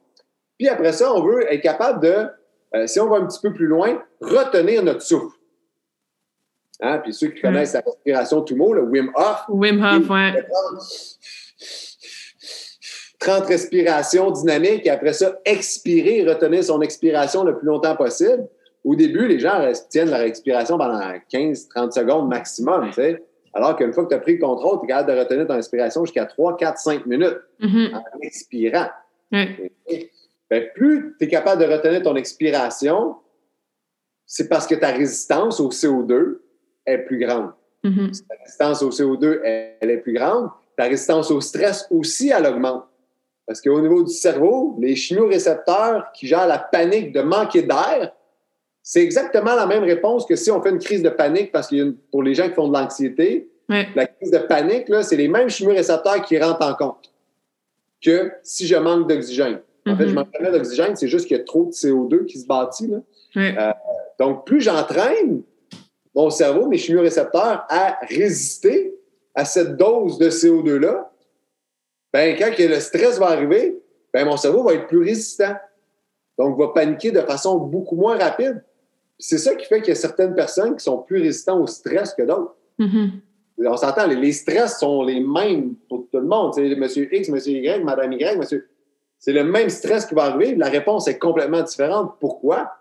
[0.58, 2.26] Puis après ça, on veut être capable de,
[2.74, 5.36] euh, si on va un petit peu plus loin, retenir notre souffle.
[6.80, 6.98] Hein?
[6.98, 10.46] Puis ceux qui connaissent la respiration tout mot, le Wim Hof, Wim Hof, ouais.
[13.20, 18.46] 30 respirations dynamiques et après ça, expirer, retenir son expiration le plus longtemps possible.
[18.84, 21.00] Au début, les gens tiennent leur expiration pendant
[21.32, 22.86] 15-30 secondes maximum.
[22.88, 23.22] tu sais.
[23.54, 25.54] Alors qu'une fois que tu as pris le contrôle, tu es capable de retenir ton
[25.54, 27.90] respiration jusqu'à 3, 4, 5 minutes Mhm.
[27.94, 28.86] en expirant.
[30.50, 33.16] Ben, plus tu es capable de retenir ton expiration,
[34.26, 36.38] c'est parce que ta résistance au CO2
[36.86, 37.52] est plus grande.
[37.84, 38.10] Mhm.
[38.28, 40.48] Ta résistance au CO2, elle, est plus grande.
[40.76, 42.84] Ta résistance au stress aussi, elle augmente.
[43.46, 48.12] Parce qu'au niveau du cerveau, les chimiorécepteurs qui gèrent la panique de manquer d'air,
[48.82, 51.90] c'est exactement la même réponse que si on fait une crise de panique, parce que
[52.10, 55.50] pour les gens qui font de l'anxiété, la crise de panique, là, c'est les mêmes
[55.50, 57.12] chimiorécepteurs qui rentrent en compte
[58.02, 59.60] que si je manque d'oxygène.
[59.90, 60.14] En fait, je Mhm.
[60.14, 62.86] m'entraînais d'oxygène, c'est juste qu'il y a trop de CO2 qui se bâtit.
[62.88, 62.98] Là.
[63.36, 63.72] Euh,
[64.18, 65.42] donc, plus j'entraîne
[66.14, 68.94] mon cerveau, mes chimiorécepteurs, à résister
[69.34, 71.10] à cette dose de CO2-là,
[72.12, 73.78] ben, quand que le stress va arriver,
[74.12, 75.54] ben, mon cerveau va être plus résistant.
[76.38, 78.64] Donc, va paniquer de façon beaucoup moins rapide.
[79.18, 82.14] C'est ça qui fait qu'il y a certaines personnes qui sont plus résistantes au stress
[82.14, 82.54] que d'autres.
[82.78, 83.20] Mhm.
[83.66, 86.54] On s'entend, les, stress sont les mêmes pour tout le monde.
[86.54, 88.68] C'est Monsieur X, Monsieur Y, Madame Y, Monsieur.
[89.18, 90.54] C'est le même stress qui va arriver.
[90.54, 92.14] La réponse est complètement différente.
[92.20, 92.72] Pourquoi?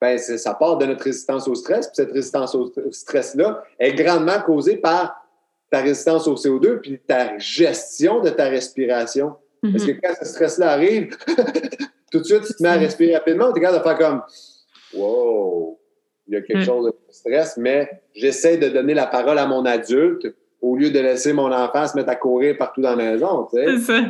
[0.00, 1.86] Ben, ça part de notre résistance au stress.
[1.88, 5.24] Puis cette résistance au stress-là est grandement causée par
[5.70, 9.34] ta résistance au CO2 puis ta gestion de ta respiration.
[9.62, 11.16] Parce que quand ce stress-là arrive,
[12.12, 13.50] tout de suite, tu te mets à respirer rapidement.
[13.52, 14.22] Tu es capable de faire comme
[14.94, 15.78] Wow,
[16.28, 16.64] il y a quelque Mm.
[16.64, 20.26] chose de stress, mais j'essaie de donner la parole à mon adulte
[20.64, 23.46] au lieu de laisser mon enfant se mettre à courir partout dans la maison.
[23.52, 24.00] C'est ça.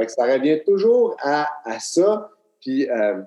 [0.00, 2.30] Que ça revient toujours à, à ça.
[2.62, 3.20] Puis, euh,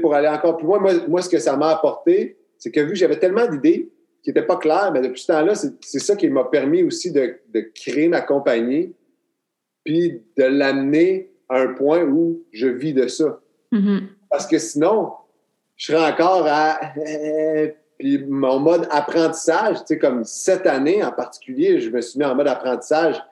[0.00, 2.90] pour aller encore plus loin, moi, moi, ce que ça m'a apporté, c'est que vu
[2.90, 6.16] que j'avais tellement d'idées qui n'étaient pas claires, mais depuis ce temps-là, c'est c'est ça
[6.16, 8.94] qui m'a permis aussi de, de créer ma compagnie,
[9.84, 13.40] puis de l'amener à un point où je vis de ça.
[13.72, 14.08] Mhm.
[14.30, 15.12] Parce que sinon,
[15.76, 16.78] je serais encore à.
[16.96, 17.68] euh,
[18.02, 22.24] puis mon mode apprentissage, tu sais, comme cette année en particulier, je me suis mis
[22.24, 23.22] en mode apprentissage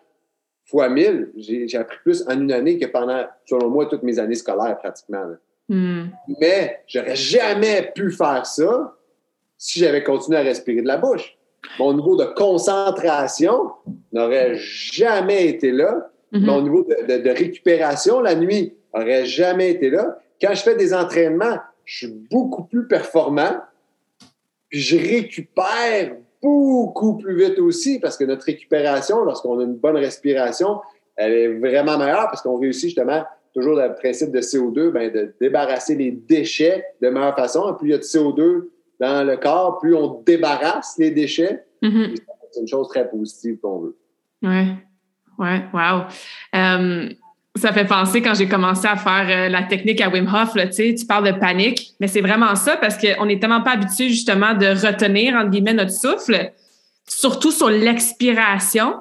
[0.64, 1.32] fois 1000.
[1.36, 5.24] J'ai appris plus en une année que pendant, selon moi, toutes mes années scolaires pratiquement.
[5.68, 6.10] Mhm.
[6.40, 8.94] Mais j'aurais jamais pu faire ça
[9.58, 11.36] si j'avais continué à respirer de la bouche.
[11.80, 13.72] Mon niveau de concentration
[14.12, 16.10] n'aurait jamais été là.
[16.30, 16.44] Mhm.
[16.46, 20.18] Mon niveau de, de- de récupération la nuit n'aurait jamais été là.
[20.40, 23.56] Quand je fais des entraînements, je suis beaucoup plus performant.
[24.70, 29.96] Puis je récupère beaucoup plus vite aussi parce que notre récupération, lorsqu'on a une bonne
[29.96, 30.80] respiration,
[31.16, 35.34] elle est vraiment meilleure parce qu'on réussit justement toujours le principe de CO2, ben, de
[35.40, 37.74] débarrasser les déchets de meilleure façon.
[37.74, 38.68] Plus il y a de CO2
[39.00, 41.64] dans le corps, plus on débarrasse les déchets.
[41.82, 42.14] Mhm.
[42.52, 43.96] C'est une chose très positive qu'on veut.
[44.42, 44.66] Ouais,
[45.38, 46.02] ouais, wow.
[46.54, 47.08] Euh,
[47.56, 50.68] ça fait penser quand j'ai commencé à faire euh, la technique à Wim Hof, là,
[50.68, 54.08] tu tu parles de panique, mais c'est vraiment ça parce qu'on n'est tellement pas habitué
[54.08, 56.52] justement de retenir, entre guillemets, notre souffle,
[57.08, 58.94] surtout sur l'expiration.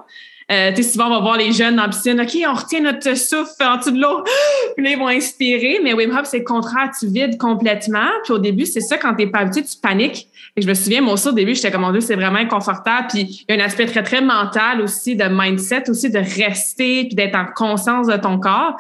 [0.52, 2.82] Euh, tu sais, souvent, on va voir les jeunes dans la piscine, OK, on retient
[2.82, 4.24] notre souffle en dessous de l'eau,
[4.76, 8.34] puis là, ils vont inspirer, mais Wim Hof, c'est le contraire, tu vides complètement, puis
[8.34, 10.28] au début, c'est ça, quand t'es pas habitué, tu paniques.
[10.62, 13.08] Je me souviens, moi aussi, au début, j'étais comme, mon Dieu, c'est vraiment inconfortable.
[13.10, 17.06] Puis il y a un aspect très, très mental aussi, de mindset aussi, de rester,
[17.06, 18.76] puis d'être en conscience de ton corps.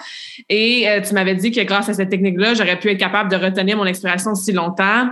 [0.50, 3.36] Et euh, tu m'avais dit que grâce à cette technique-là, j'aurais pu être capable de
[3.36, 5.10] retenir mon expiration si longtemps.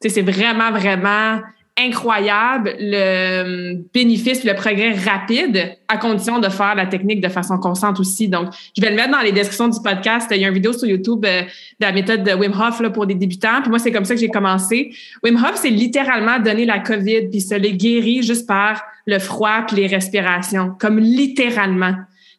[0.00, 1.40] Tu sais, c'est vraiment, vraiment
[1.86, 7.58] incroyable le euh, bénéfice le progrès rapide à condition de faire la technique de façon
[7.58, 8.28] constante aussi.
[8.28, 10.28] Donc, je vais le mettre dans les descriptions du podcast.
[10.30, 11.46] Il y a une vidéo sur YouTube euh, de
[11.86, 13.60] la méthode de Wim Hof là, pour des débutants.
[13.62, 14.94] Puis moi, c'est comme ça que j'ai commencé.
[15.24, 19.64] Wim Hof, c'est littéralement donner la COVID puis se les guérir juste par le froid
[19.66, 21.94] puis les respirations, comme littéralement.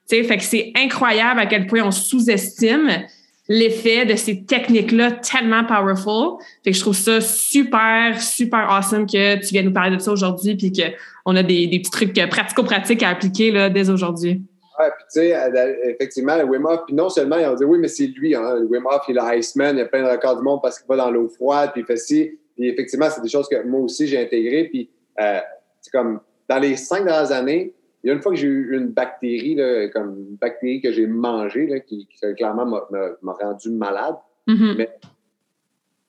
[0.06, 2.90] Sais, fait que c'est incroyable à quel point on sous-estime
[3.52, 6.40] l'effet de ces techniques-là tellement powerful.
[6.64, 10.12] Fait que je trouve ça super, super awesome que tu viennes nous parler de ça
[10.12, 14.42] aujourd'hui puis qu'on a des, petits trucs pratico-pratiques à appliquer là, dès aujourd'hui.
[14.80, 15.36] Ouais, puis tu sais,
[15.90, 18.86] effectivement, Wim Hof, puis non seulement, ils ont dit oui, mais c'est lui, hein, Wim
[18.86, 21.12] Hof, il est Iceman, il a plein de records du monde parce qu'il va dans
[21.12, 22.40] l'eau froide, puis il fait ci.
[22.56, 24.70] Puis effectivement, c'est des choses que moi aussi j'ai intégrées.
[24.70, 24.90] Puis
[25.20, 25.40] euh,
[25.82, 27.74] c'est comme dans les cinq dernières années,
[28.04, 30.92] il y a une fois que j'ai eu une bactérie, là, comme une bactérie que
[30.92, 34.16] j'ai mangée, là, qui, qui clairement m'a- rendu malade.
[34.48, 34.76] Mhm.
[34.78, 34.90] Mais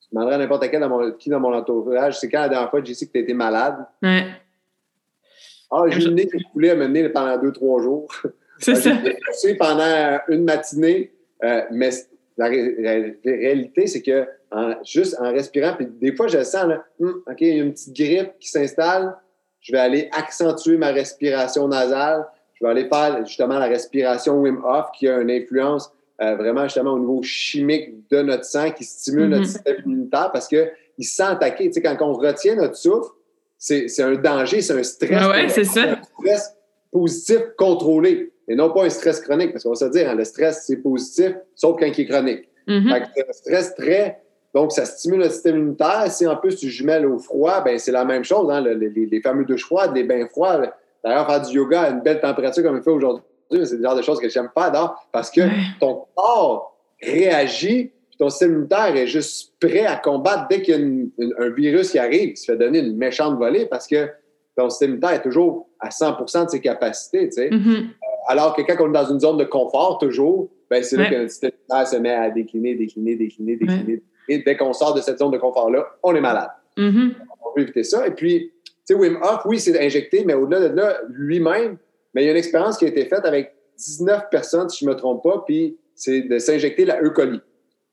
[0.01, 2.71] je demanderais à n'importe quel dans mon, qui dans mon entourage, c'est quand la dernière
[2.71, 3.77] fois que j'ai su que tu étais malade?
[4.03, 4.25] Ouais,
[5.71, 8.11] Ah, j'ai eu le nez qui coulait à mener pendant deux, trois jours.
[8.59, 8.91] c'est ça.
[9.43, 11.13] J'ai pendant une matinée,
[11.45, 11.91] euh, mais
[12.37, 16.67] la, ré- ré- réalité, c'est que en- juste en respirant, puis des fois, je sens,
[16.67, 19.17] là, Hum, OK, il y a une petite grippe qui s'installe,
[19.63, 24.63] je vais aller accentuer ma respiration nasale, je vais aller faire justement la respiration Wim
[24.65, 25.91] Hof qui a une influence
[26.21, 29.31] euh, vraiment justement au niveau chimique de notre sang qui stimule Mhm.
[29.31, 30.69] notre système immunitaire parce qu'il
[31.01, 31.67] se sent attaqué.
[31.69, 33.11] Tu sais, quand on retient notre souffle,
[33.59, 35.19] c'est c'est un danger, c'est un stress.
[35.21, 35.83] Ah ouais, c'est ça.
[35.83, 36.55] Un stress
[36.93, 39.53] positif contrôlé et non pas un stress chronique.
[39.53, 42.49] Parce qu'on va se dire, hein, le stress, c'est positif, sauf quand il est chronique.
[42.67, 42.93] Mhm.
[43.15, 44.21] C'est un stress très.
[44.55, 46.11] Donc, ça stimule le système immunitaire.
[46.11, 48.51] Si en plus tu jumelles au froid, ben c'est la même chose.
[48.51, 50.61] Hein, le- les, les fameux douches froides, les bains froids.
[51.03, 53.97] D'ailleurs, faire du yoga à une belle température comme il fait aujourd'hui, c'est le genre
[53.97, 55.41] de choses que j'aime pas d'or parce que
[55.81, 60.77] ton corps réagit, puis ton système immunitaire est juste prêt à combattre dès qu'il y
[60.77, 63.87] a une- une- un virus qui arrive, qui se fait donner une méchante volée parce
[63.87, 64.09] que
[64.57, 67.27] ton système immunitaire est toujours à 100% de ses capacités.
[67.29, 67.51] tu sais.
[67.51, 67.89] Mhm.
[68.29, 71.15] Alors que quand on est dans une zone de confort, toujours, ben, c'est là que
[71.17, 74.03] notre système immunitaire se met à décliner, décliner, décliner, décliner.
[74.29, 76.51] Et dès qu'on sort de cette zone de confort-là, on est malade.
[76.77, 77.15] Mhm.
[77.45, 78.07] On peut éviter ça.
[78.07, 81.77] Et puis, tu sais, Wim Hof, oui, c'est injecté, mais au-delà de là, lui-même,
[82.15, 84.89] mais il y a une expérience qui a été faite avec 19 personnes, si je
[84.91, 87.11] ne me trompe pas, puis c'est de s'injecter la E.
[87.11, 87.41] coli.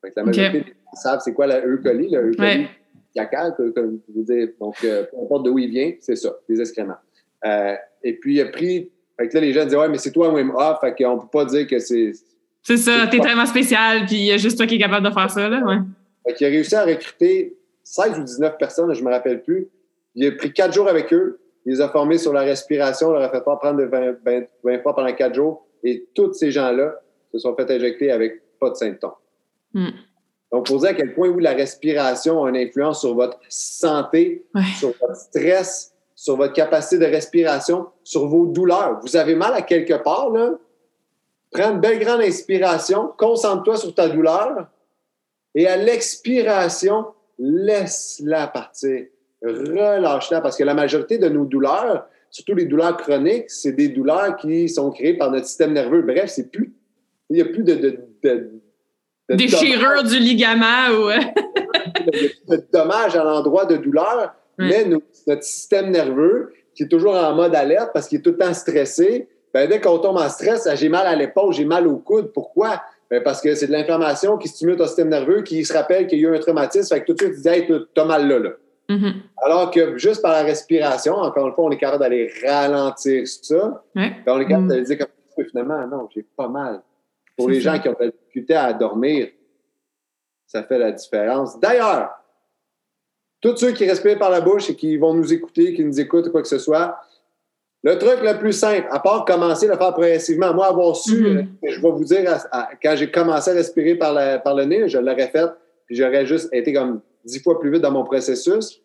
[0.01, 1.77] Fait que la majorité des gens savent c'est quoi la E.
[1.84, 2.09] coli.
[2.09, 2.32] La E.
[2.32, 2.67] coli, Ouais.
[3.15, 4.49] caca, comme je veux dire.
[4.59, 6.95] Donc, euh, peu importe d'où il vient, c'est ça, des excréments.
[7.45, 8.89] Euh, et puis, il a pris.
[9.19, 11.27] Fait que là, les gens disaient, ouais, mais c'est toi, Wim Hof, fait qu'on peut
[11.32, 12.11] pas dire que c'est.
[12.63, 15.13] C'est ça, t'es tellement spécial, puis il y a juste toi qui es capable de
[15.13, 15.61] faire ça, là.
[15.65, 15.77] Ouais.
[16.30, 19.67] Fait qu'il a réussi à recruter 16 ou 19 personnes, je me rappelle plus.
[20.13, 21.39] Il a pris quatre jours avec eux.
[21.65, 24.82] Il les a formés sur la respiration, leur a fait prendre de 20, 20 20
[24.84, 25.65] fois pendant quatre jours.
[25.84, 26.99] Et tous ces gens-là
[27.32, 29.13] se sont fait injecter avec pas de symptômes.
[29.73, 29.89] Hmm.
[30.51, 34.45] Donc, pour dire à quel point, oui, la respiration a une influence sur votre santé,
[34.53, 34.61] Ouais.
[34.77, 38.99] sur votre stress, sur votre capacité de respiration, sur vos douleurs.
[39.01, 40.51] Vous avez mal à quelque part, là?
[41.51, 44.67] Prends une belle grande inspiration, concentre-toi sur ta douleur
[45.56, 47.06] et à l'expiration,
[47.38, 49.06] laisse-la partir.
[49.43, 54.36] Relâche-la parce que la majorité de nos douleurs, surtout les douleurs chroniques, c'est des douleurs
[54.38, 56.02] qui sont créées par notre système nerveux.
[56.02, 56.74] Bref, c'est plus.
[57.30, 57.76] Il n'y a plus de.
[57.76, 58.52] de, de-
[59.30, 61.10] de Déchirure du ligament ou.
[62.12, 67.14] de, de dommages à l'endroit de douleur, mais nous- notre système nerveux, qui est toujours
[67.16, 70.30] en mode alerte parce qu'il est tout le temps stressé, ben, dès qu'on tombe en
[70.30, 72.32] stress, ah, j'ai mal à l'épaule, j'ai mal au coude.
[72.34, 72.82] Pourquoi?
[73.10, 76.20] Ben, parce que c'est de l'inflammation qui stimule ton système nerveux, qui se rappelle qu'il
[76.20, 78.28] y a eu un traumatisme, fait que tout de suite, tu dis, hey, t'as- mal
[78.28, 78.49] là, là.
[78.89, 79.14] mhm.
[79.38, 83.84] Alors que juste par la respiration, encore une fois, on est capable d'aller ralentir ça.
[83.95, 84.12] Ouais.
[84.26, 84.76] Ben, on est capable Mm.
[84.76, 86.82] de dire comme finalement, non, j'ai pas mal.
[87.38, 87.74] Pour les ça.
[87.76, 89.30] gens qui ont de la difficulté à dormir,
[90.45, 91.60] ça fait la différence.
[91.60, 92.12] D'ailleurs,
[93.41, 96.28] tous ceux qui respirent par la bouche et qui vont nous écouter, qui nous écoutent
[96.28, 96.99] ou quoi que ce soit,
[97.84, 101.15] le truc le plus simple, à part commencer à le faire progressivement, moi, avoir su,
[101.21, 101.38] Mhm.
[101.38, 104.55] euh, je vais vous dire, à- à- quand j'ai commencé à respirer par, la- par
[104.55, 105.47] le nez, je l'aurais fait,
[105.86, 108.82] puis j'aurais juste été comme dix fois plus vite dans mon processus.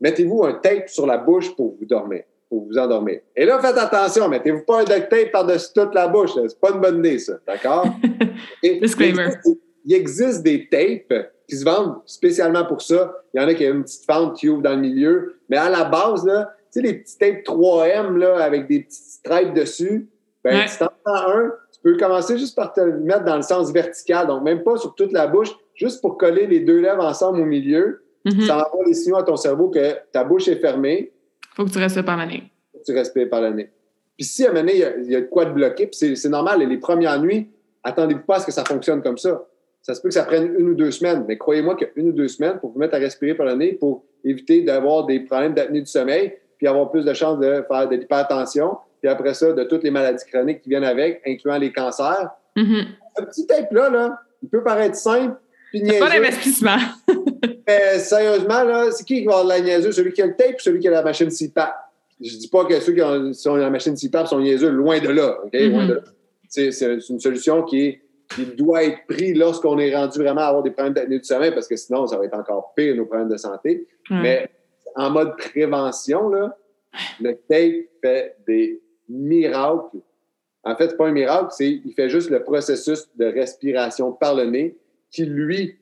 [0.00, 3.20] Mettez-vous un tape sur la bouche pour vous dormir, pour vous endormir.
[3.34, 6.30] Et là, faites attention, mettez-vous pas un duct tape par-dessus toute la bouche.
[6.34, 7.34] C'est pas une bonne idée, ça.
[7.46, 7.86] D'accord?
[8.62, 9.22] Disclaimer.
[9.24, 13.14] Il existe, il existe des tapes qui se vendent spécialement pour ça.
[13.34, 15.36] Il y en a qui ont une petite fente qui ouvre dans le milieu.
[15.48, 19.02] Mais à la base, là, tu sais, les petits tapes 3M là, avec des petites
[19.02, 20.08] stripes dessus,
[20.44, 20.66] ben, Ouais.
[20.66, 21.52] tu t'en prends un.
[21.72, 24.76] Tu peux commencer juste par te le mettre dans le sens vertical, donc même pas
[24.76, 28.02] sur toute la bouche, juste pour coller les deux lèvres ensemble au milieu.
[28.24, 28.42] Mhm.
[28.42, 31.12] Ça envoie les signaux à ton cerveau que ta bouche est fermée,
[31.56, 32.52] Faut que tu restes pas mané.
[32.72, 33.70] faut que tu respires par le nez.
[34.16, 36.14] Puis si à un moment donné, il y a, de quoi de bloquer, puis c'est,
[36.16, 37.48] c'est normal, les premières nuits,
[37.84, 39.46] attendez-vous pas à ce que ça fonctionne comme ça.
[39.82, 42.28] Ça se peut que ça prenne une ou deux semaines, mais croyez-moi qu'une ou deux
[42.28, 45.80] semaines pour vous mettre à respirer par le nez pour éviter d'avoir des problèmes d'apnée
[45.80, 49.64] du sommeil, puis avoir plus de chances de faire de l'hypertension, puis après ça, de
[49.64, 52.30] toutes les maladies chroniques qui viennent avec, incluant les cancers.
[52.56, 52.86] Mhm.
[53.16, 55.36] Ce petit tape-là, là, il peut paraître simple,
[55.70, 56.78] puis Pas niaiseux, d'investissement.
[57.66, 59.92] mais sérieusement, là, c'est qui qui va avoir de la niaiseux?
[59.92, 61.74] Celui qui a le tape ou celui qui a la machine CPAP?
[62.20, 65.38] Je dis pas que ceux qui ont, la machine CPAP sont niaiseux, loin de là.
[65.44, 65.52] OK?
[65.52, 65.70] Mhm.
[65.70, 66.00] Loin de là.
[66.48, 66.70] C'est
[67.08, 68.02] une solution qui, est,
[68.34, 71.52] qui doit être prise lorsqu'on est rendu vraiment à avoir des problèmes d'apnée du sommeil,
[71.52, 73.86] parce que sinon, ça va être encore pire, nos problèmes de santé.
[74.10, 74.50] Mais
[74.96, 76.56] en mode prévention, là,
[77.20, 79.98] le tape fait des miracles.
[80.64, 84.34] En fait, c'est pas un miracle, c'est il fait juste le processus de respiration par
[84.34, 84.76] le nez
[85.10, 85.78] qui, lui,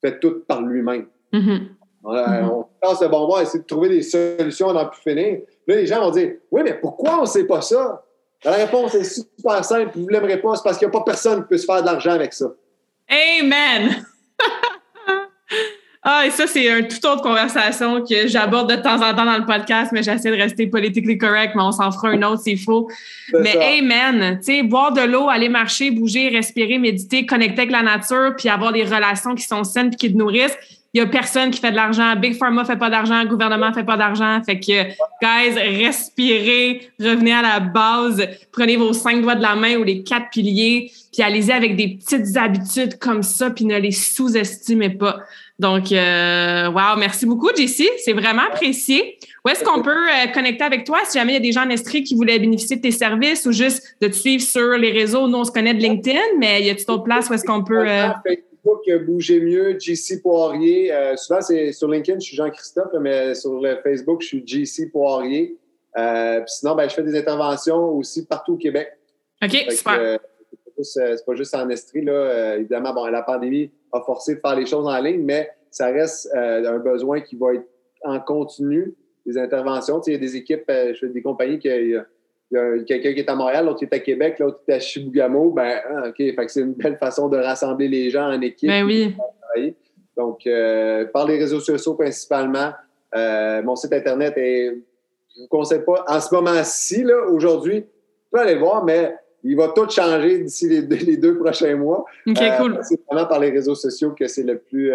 [0.00, 1.06] fait tout par lui-même.
[1.32, 1.68] Mhm.
[2.04, 5.40] On, on passe le bonbon à essayer de trouver des solutions à n'en plus finir.
[5.66, 8.04] Là, les gens vont dire Oui, mais pourquoi on ne sait pas ça?
[8.44, 9.90] La réponse est super simple.
[9.94, 11.80] Vous ne l'aimerez pas, c'est parce qu'il n'y a pas personne qui peut se faire
[11.80, 12.46] de l'argent avec ça.
[13.08, 14.04] Amen!
[16.02, 19.38] ah, et ça, c'est une toute autre conversation que j'aborde de temps en temps dans
[19.38, 22.60] le podcast, mais j'essaie de rester politically correct, mais on s'en fera une autre s'il
[22.60, 22.88] faut.
[23.32, 23.60] Mais ça.
[23.60, 24.38] amen!
[24.38, 28.48] Tu sais, boire de l'eau, aller marcher, bouger, respirer, méditer, connecter avec la nature, puis
[28.48, 30.56] avoir des relations qui sont saines puis qui te nourrissent.
[30.94, 32.16] Il y a personne qui fait de l'argent.
[32.16, 33.22] Big Pharma fait pas d'argent.
[33.22, 34.40] Le gouvernement fait pas d'argent.
[34.44, 34.84] Fait que,
[35.22, 40.02] guys, respirez, revenez à la base, prenez vos cinq doigts de la main ou les
[40.02, 45.18] quatre piliers, puis allez-y avec des petites habitudes comme ça, puis ne les sous-estimez pas.
[45.58, 47.90] Donc, euh, wow, merci beaucoup, Jessie.
[48.04, 49.18] C'est vraiment apprécié.
[49.44, 51.66] Où est-ce qu'on peut euh, connecter avec toi si jamais il y a des gens
[51.66, 54.92] en Estrie qui voulaient bénéficier de tes services ou juste de te suivre sur les
[54.92, 55.28] réseaux?
[55.28, 57.86] Nous, on se connaît de LinkedIn, mais y a-t-il d'autres places où est-ce qu'on peut...
[57.86, 58.08] euh,
[58.62, 60.92] Facebook, bougez mieux, JC Poirier.
[60.92, 64.90] Euh, souvent, c'est sur LinkedIn, je suis Jean-Christophe, mais sur le Facebook, je suis JC
[64.90, 65.56] Poirier.
[65.96, 68.88] Euh, puis sinon, ben, je fais des interventions aussi partout au Québec.
[69.42, 69.98] OK, Fait super.
[69.98, 70.18] euh,
[70.82, 72.04] c'est pas juste, en Estrie.
[72.04, 72.56] Là.
[72.56, 76.28] Évidemment, bon, la pandémie a forcé de faire les choses en ligne, mais ça reste
[76.34, 77.66] un besoin qui va être
[78.04, 78.94] en continu,
[79.26, 80.00] des interventions.
[80.00, 81.68] Tu sais, Il y a des équipes, je fais des compagnies qui,
[82.50, 84.70] il y a quelqu'un qui est à Montréal, l'autre qui est à Québec, l'autre qui
[84.70, 88.10] est à Chibougamau, ben, ah, OK, fait que c'est une belle façon de rassembler les
[88.10, 88.68] gens en équipe.
[88.68, 89.14] Ben oui.
[90.16, 92.72] Donc, euh, par les réseaux sociaux principalement.
[93.14, 94.66] Euh, mon site Internet est,
[95.36, 97.88] je vous conseille pas, en ce moment-ci, là, aujourd'hui, tu
[98.32, 102.04] peux aller voir, mais il va tout changer d'ici les, les, deux prochains mois.
[102.26, 102.78] OK, Euh, cool.
[102.82, 104.92] C'est vraiment par les réseaux sociaux que c'est le plus,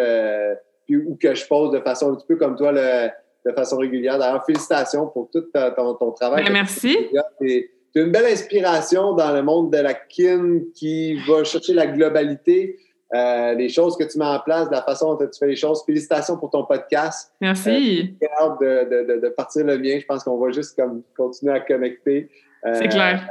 [0.85, 3.09] plus- ou que je pose de façon un petit peu comme toi, le-
[3.45, 4.17] de façon régulière.
[4.17, 6.43] D'ailleurs, félicitations pour tout ta- ton, ton travail.
[6.45, 6.97] Ben, merci.
[7.41, 7.69] Tu es
[8.01, 12.79] une belle inspiration dans le monde de la kin qui va chercher la globalité,
[13.13, 15.83] euh, les choses que tu mets en place, la façon dont tu fais les choses.
[15.85, 17.31] Félicitations pour ton podcast.
[17.41, 18.15] Merci.
[18.19, 19.99] J'ai hâte de, de- partir le mien.
[19.99, 22.29] Je pense qu'on va juste comme continuer à connecter.
[22.65, 23.27] Euh, C'est clair.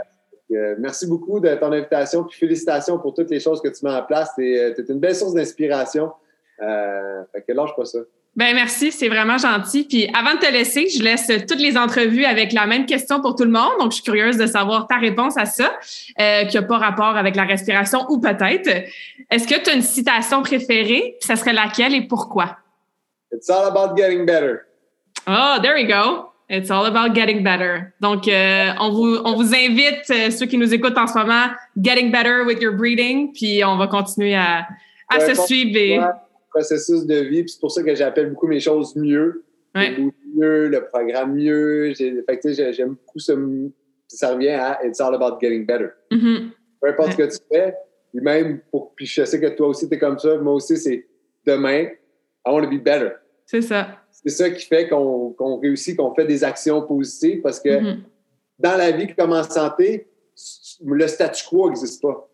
[0.53, 2.23] euh, merci beaucoup de ton invitation.
[2.25, 4.31] Puis félicitations pour toutes les choses que tu mets en place.
[4.37, 6.13] Tu es, une belle source d'inspiration.
[6.61, 7.99] Euh, fait que lâche pas ça.
[8.35, 9.85] Ben merci, c'est vraiment gentil.
[9.85, 13.37] Puis avant de te laisser, je laisse toutes les entrevues avec la même question pour
[13.37, 13.73] tout le monde.
[13.79, 15.71] Donc, je suis curieuse de savoir ta réponse à ça,
[16.19, 18.71] euh, qui n'a pas rapport avec la respiration ou peut-être.
[19.31, 21.17] Est-ce que tu as une citation préférée?
[21.21, 22.57] Ça serait laquelle et pourquoi?
[23.33, 24.63] It's all about getting better.
[25.27, 26.31] Oh, there we go.
[26.49, 27.93] It's all about getting better.
[28.01, 31.49] Donc, euh, on, vous, on vous invite, euh, ceux qui nous écoutent en ce moment,
[31.83, 33.33] getting better with your breathing.
[33.35, 34.67] Puis on va continuer à,
[35.11, 35.77] à se suivre.
[35.77, 36.07] Et, Ouais,
[36.53, 37.43] processus de vie.
[37.43, 39.45] Puis c'est pour ça que j'appelle beaucoup mes choses mieux.
[39.75, 39.97] Ouais.
[40.35, 41.93] Mieux, le programme mieux.
[41.95, 43.33] Fait que, j'aime beaucoup ce.
[44.09, 45.89] Ça revient à It's all about getting better.
[46.11, 46.51] Mhm.
[46.81, 47.31] Peu importe Ouais.
[47.31, 47.75] ce que tu fais,
[48.13, 48.95] puis même pour.
[48.95, 50.37] Puis je sais que toi aussi, tu es comme ça.
[50.39, 51.07] Moi aussi, c'est
[51.47, 53.11] demain, I want to be better.
[53.47, 53.99] C'est ça.
[54.11, 58.03] C'est ça qui fait qu'on réussit, qu'on fait des actions positives parce que Mhm.
[58.59, 60.07] dans la vie comme en santé,
[60.85, 62.29] le statu quo n'existe pas.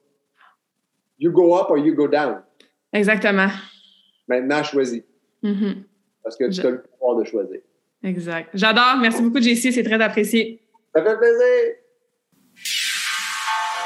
[1.18, 2.42] You go up or you go down.
[2.92, 3.48] Exactement.
[4.28, 5.02] Maintenant, choisis.
[5.42, 5.84] Mhm.
[6.22, 7.60] Parce que tu as le pouvoir de choisir.
[8.02, 8.50] Exact.
[8.54, 8.98] J'adore.
[9.00, 9.72] Merci beaucoup, JC.
[9.72, 10.60] C'est très apprécié.
[10.94, 11.74] Ça fait plaisir!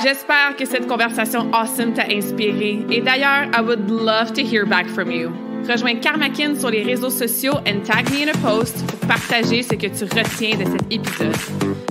[0.02, 2.84] J'espère que cette conversation awesome t'a inspiré.
[2.90, 5.30] Et d'ailleurs, I would love to hear back from you.
[5.68, 9.74] Rejoins Karmakin sur les réseaux sociaux and tag me in a post pour partager ce
[9.74, 11.36] que tu retiens de cet épisode.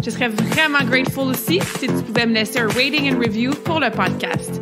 [0.03, 3.79] Je serais vraiment grateful aussi si tu pouvais me laisser un rating and review pour
[3.79, 4.61] le podcast.